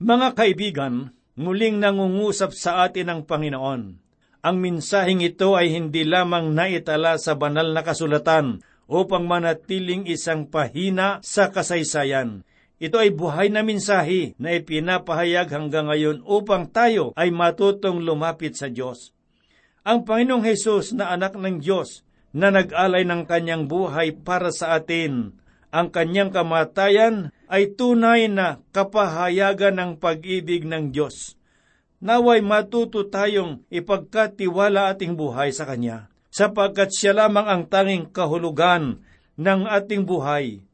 Mga 0.00 0.28
kaibigan, 0.32 1.12
muling 1.36 1.76
nangungusap 1.76 2.56
sa 2.56 2.88
atin 2.88 3.12
ang 3.12 3.20
Panginoon 3.28 4.00
ang 4.40 4.56
minsaheng 4.56 5.20
ito 5.20 5.52
ay 5.52 5.68
hindi 5.68 6.08
lamang 6.08 6.56
naitala 6.56 7.20
sa 7.20 7.36
banal 7.36 7.76
na 7.76 7.84
kasulatan 7.84 8.64
upang 8.88 9.28
manatiling 9.28 10.08
isang 10.08 10.48
pahina 10.48 11.20
sa 11.20 11.52
kasaysayan. 11.52 12.42
Ito 12.80 12.96
ay 12.96 13.12
buhay 13.12 13.52
na 13.52 13.60
minsahi 13.60 14.40
na 14.40 14.56
ipinapahayag 14.56 15.52
hanggang 15.52 15.92
ngayon 15.92 16.24
upang 16.24 16.66
tayo 16.72 17.12
ay 17.14 17.28
matutong 17.28 18.00
lumapit 18.00 18.56
sa 18.56 18.72
Diyos. 18.72 19.12
Ang 19.84 20.08
Panginoong 20.08 20.44
Hesus 20.48 20.96
na 20.96 21.12
anak 21.12 21.36
ng 21.36 21.60
Diyos 21.60 22.02
na 22.32 22.48
nag-alay 22.48 23.04
ng 23.04 23.28
kanyang 23.28 23.68
buhay 23.68 24.16
para 24.16 24.48
sa 24.48 24.80
atin, 24.80 25.36
ang 25.68 25.92
kanyang 25.92 26.32
kamatayan 26.32 27.30
ay 27.52 27.76
tunay 27.76 28.32
na 28.32 28.64
kapahayagan 28.72 29.76
ng 29.76 29.90
pag-ibig 30.00 30.64
ng 30.64 30.88
Diyos 30.88 31.36
naway 32.00 32.40
matuto 32.40 33.04
tayong 33.06 33.62
ipagkatiwala 33.68 34.88
ating 34.90 35.14
buhay 35.14 35.52
sa 35.52 35.68
Kanya, 35.68 36.08
sapagkat 36.32 36.90
siya 36.96 37.12
lamang 37.12 37.46
ang 37.46 37.62
tanging 37.68 38.08
kahulugan 38.08 39.04
ng 39.36 39.60
ating 39.68 40.08
buhay. 40.08 40.64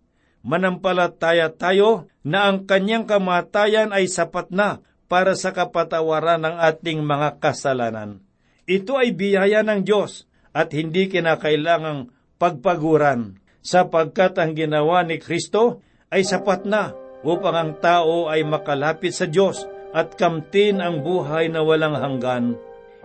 Manampalataya 0.46 1.50
tayo 1.50 2.06
na 2.22 2.46
ang 2.46 2.70
Kanyang 2.70 3.10
kamatayan 3.10 3.90
ay 3.90 4.06
sapat 4.06 4.54
na 4.54 4.78
para 5.10 5.34
sa 5.34 5.50
kapatawaran 5.50 6.38
ng 6.38 6.56
ating 6.62 7.02
mga 7.02 7.42
kasalanan. 7.42 8.22
Ito 8.70 8.94
ay 8.94 9.10
biyaya 9.10 9.66
ng 9.66 9.82
Diyos 9.82 10.30
at 10.54 10.70
hindi 10.70 11.10
kinakailangang 11.10 12.14
pagpaguran, 12.38 13.42
sapagkat 13.58 14.38
ang 14.38 14.54
ginawa 14.54 15.02
ni 15.02 15.18
Kristo 15.18 15.82
ay 16.14 16.22
sapat 16.22 16.62
na 16.62 16.94
upang 17.26 17.58
ang 17.58 17.72
tao 17.82 18.30
ay 18.30 18.46
makalapit 18.46 19.10
sa 19.10 19.26
Diyos 19.26 19.66
at 19.90 20.14
kamtin 20.14 20.78
ang 20.78 21.02
buhay 21.02 21.50
na 21.50 21.66
walang 21.66 21.98
hanggan. 21.98 22.54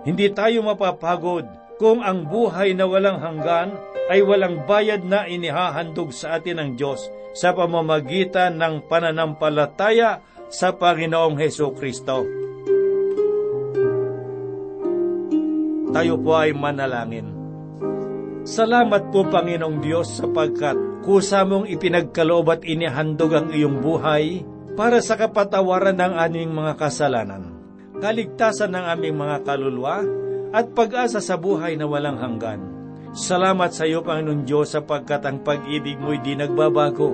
Hindi 0.06 0.30
tayo 0.30 0.62
mapapagod 0.62 1.50
kung 1.82 2.06
ang 2.06 2.30
buhay 2.30 2.78
na 2.78 2.86
walang 2.86 3.18
hanggan 3.18 3.74
ay 4.14 4.22
walang 4.22 4.70
bayad 4.70 5.02
na 5.02 5.26
inihahandog 5.26 6.14
sa 6.14 6.38
atin 6.38 6.62
ng 6.62 6.70
Diyos 6.78 7.10
sa 7.34 7.58
pamamagitan 7.58 8.62
ng 8.62 8.86
pananampalataya 8.86 10.22
sa 10.54 10.78
Panginoong 10.78 11.42
Heso 11.42 11.74
Kristo. 11.74 12.22
Tayo 15.90 16.22
po 16.22 16.38
ay 16.38 16.54
manalangin. 16.54 17.34
Salamat 18.46 19.10
po 19.10 19.26
Panginoong 19.26 19.82
Diyos 19.82 20.22
sapagkat 20.22 20.78
kusa 21.02 21.42
mong 21.50 21.66
ipinagkaloob 21.66 22.46
at 22.54 22.62
inihandog 22.62 23.34
ang 23.34 23.48
iyong 23.50 23.82
buhay 23.82 24.46
para 24.78 25.02
sa 25.02 25.18
kapatawaran 25.18 25.98
ng 25.98 26.14
aming 26.14 26.54
mga 26.54 26.78
kasalanan, 26.78 27.58
kaligtasan 27.98 28.70
ng 28.70 28.86
aming 28.86 29.16
mga 29.18 29.38
kaluluwa, 29.44 30.06
at 30.52 30.76
pag-asa 30.76 31.24
sa 31.24 31.40
buhay 31.40 31.80
na 31.80 31.88
walang 31.88 32.20
hanggan. 32.20 32.62
Salamat 33.12 33.76
sa 33.76 33.84
iyo, 33.84 34.04
Panginoon 34.04 34.48
Diyos, 34.48 34.72
sapagkat 34.72 35.24
ang 35.28 35.44
pag-ibig 35.44 36.00
mo'y 36.00 36.24
di 36.24 36.36
nagbabago, 36.36 37.12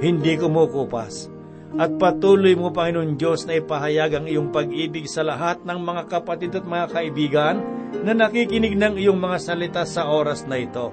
hindi 0.00 0.36
kumukupas. 0.36 1.32
At 1.80 1.96
patuloy 1.96 2.52
mo, 2.52 2.68
Panginoon 2.68 3.16
Diyos, 3.16 3.48
na 3.48 3.56
ipahayag 3.56 4.12
ang 4.12 4.26
iyong 4.28 4.52
pag-ibig 4.52 5.08
sa 5.08 5.24
lahat 5.24 5.64
ng 5.64 5.80
mga 5.80 6.02
kapatid 6.08 6.52
at 6.52 6.68
mga 6.68 6.86
kaibigan 6.92 7.56
na 8.04 8.12
nakikinig 8.12 8.76
ng 8.76 9.00
iyong 9.00 9.16
mga 9.16 9.38
salita 9.40 9.82
sa 9.88 10.12
oras 10.12 10.44
na 10.44 10.60
ito, 10.60 10.92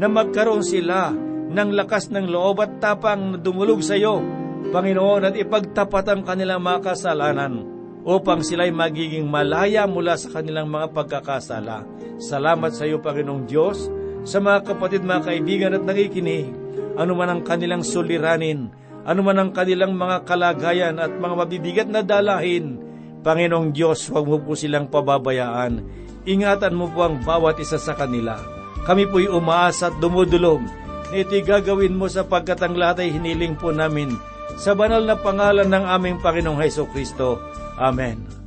na 0.00 0.08
magkaroon 0.08 0.64
sila 0.64 1.12
ng 1.44 1.70
lakas 1.76 2.08
ng 2.08 2.24
loob 2.24 2.64
at 2.64 2.80
tapang 2.80 3.36
na 3.36 3.38
dumulog 3.40 3.84
sa 3.84 4.00
iyo 4.00 4.24
Panginoon, 4.72 5.28
at 5.28 5.34
ipagtapat 5.36 6.08
ang 6.08 6.24
kanilang 6.24 6.64
mga 6.64 6.92
kasalanan 6.94 7.73
upang 8.04 8.44
sila'y 8.44 8.70
magiging 8.70 9.24
malaya 9.24 9.88
mula 9.88 10.14
sa 10.20 10.28
kanilang 10.28 10.68
mga 10.68 10.92
pagkakasala. 10.92 11.88
Salamat 12.20 12.76
sa 12.76 12.84
iyo, 12.84 13.00
Panginoong 13.00 13.48
Diyos, 13.48 13.88
sa 14.28 14.38
mga 14.40 14.72
kapatid, 14.72 15.02
mga 15.04 15.24
kaibigan 15.24 15.76
at 15.76 15.84
nakikinig, 15.84 16.52
anuman 17.00 17.32
ang 17.32 17.42
kanilang 17.42 17.80
suliranin, 17.80 18.68
anuman 19.08 19.40
ang 19.40 19.50
kanilang 19.56 19.96
mga 19.96 20.28
kalagayan 20.28 21.00
at 21.00 21.12
mga 21.16 21.34
mabibigat 21.34 21.88
na 21.88 22.04
dalahin, 22.04 22.80
Panginoong 23.24 23.72
Diyos, 23.72 24.04
huwag 24.12 24.28
mo 24.28 24.36
po 24.36 24.52
silang 24.52 24.92
pababayaan. 24.92 25.80
Ingatan 26.28 26.76
mo 26.76 26.92
po 26.92 27.08
ang 27.08 27.24
bawat 27.24 27.56
isa 27.56 27.80
sa 27.80 27.96
kanila. 27.96 28.36
Kami 28.84 29.08
po'y 29.08 29.32
umaasa 29.32 29.88
at 29.88 29.96
dumudulog 29.96 30.60
na 31.08 31.16
ito'y 31.16 31.40
gagawin 31.40 31.96
mo 31.96 32.04
sapagkat 32.04 32.60
ang 32.60 32.76
lahat 32.76 33.00
ay 33.00 33.16
hiniling 33.16 33.56
po 33.56 33.72
namin 33.72 34.12
sa 34.60 34.76
banal 34.76 35.00
na 35.00 35.16
pangalan 35.16 35.68
ng 35.72 35.84
aming 35.88 36.16
Panginoong 36.20 36.60
Heso 36.60 36.84
Kristo. 36.92 37.40
Amen. 37.78 38.43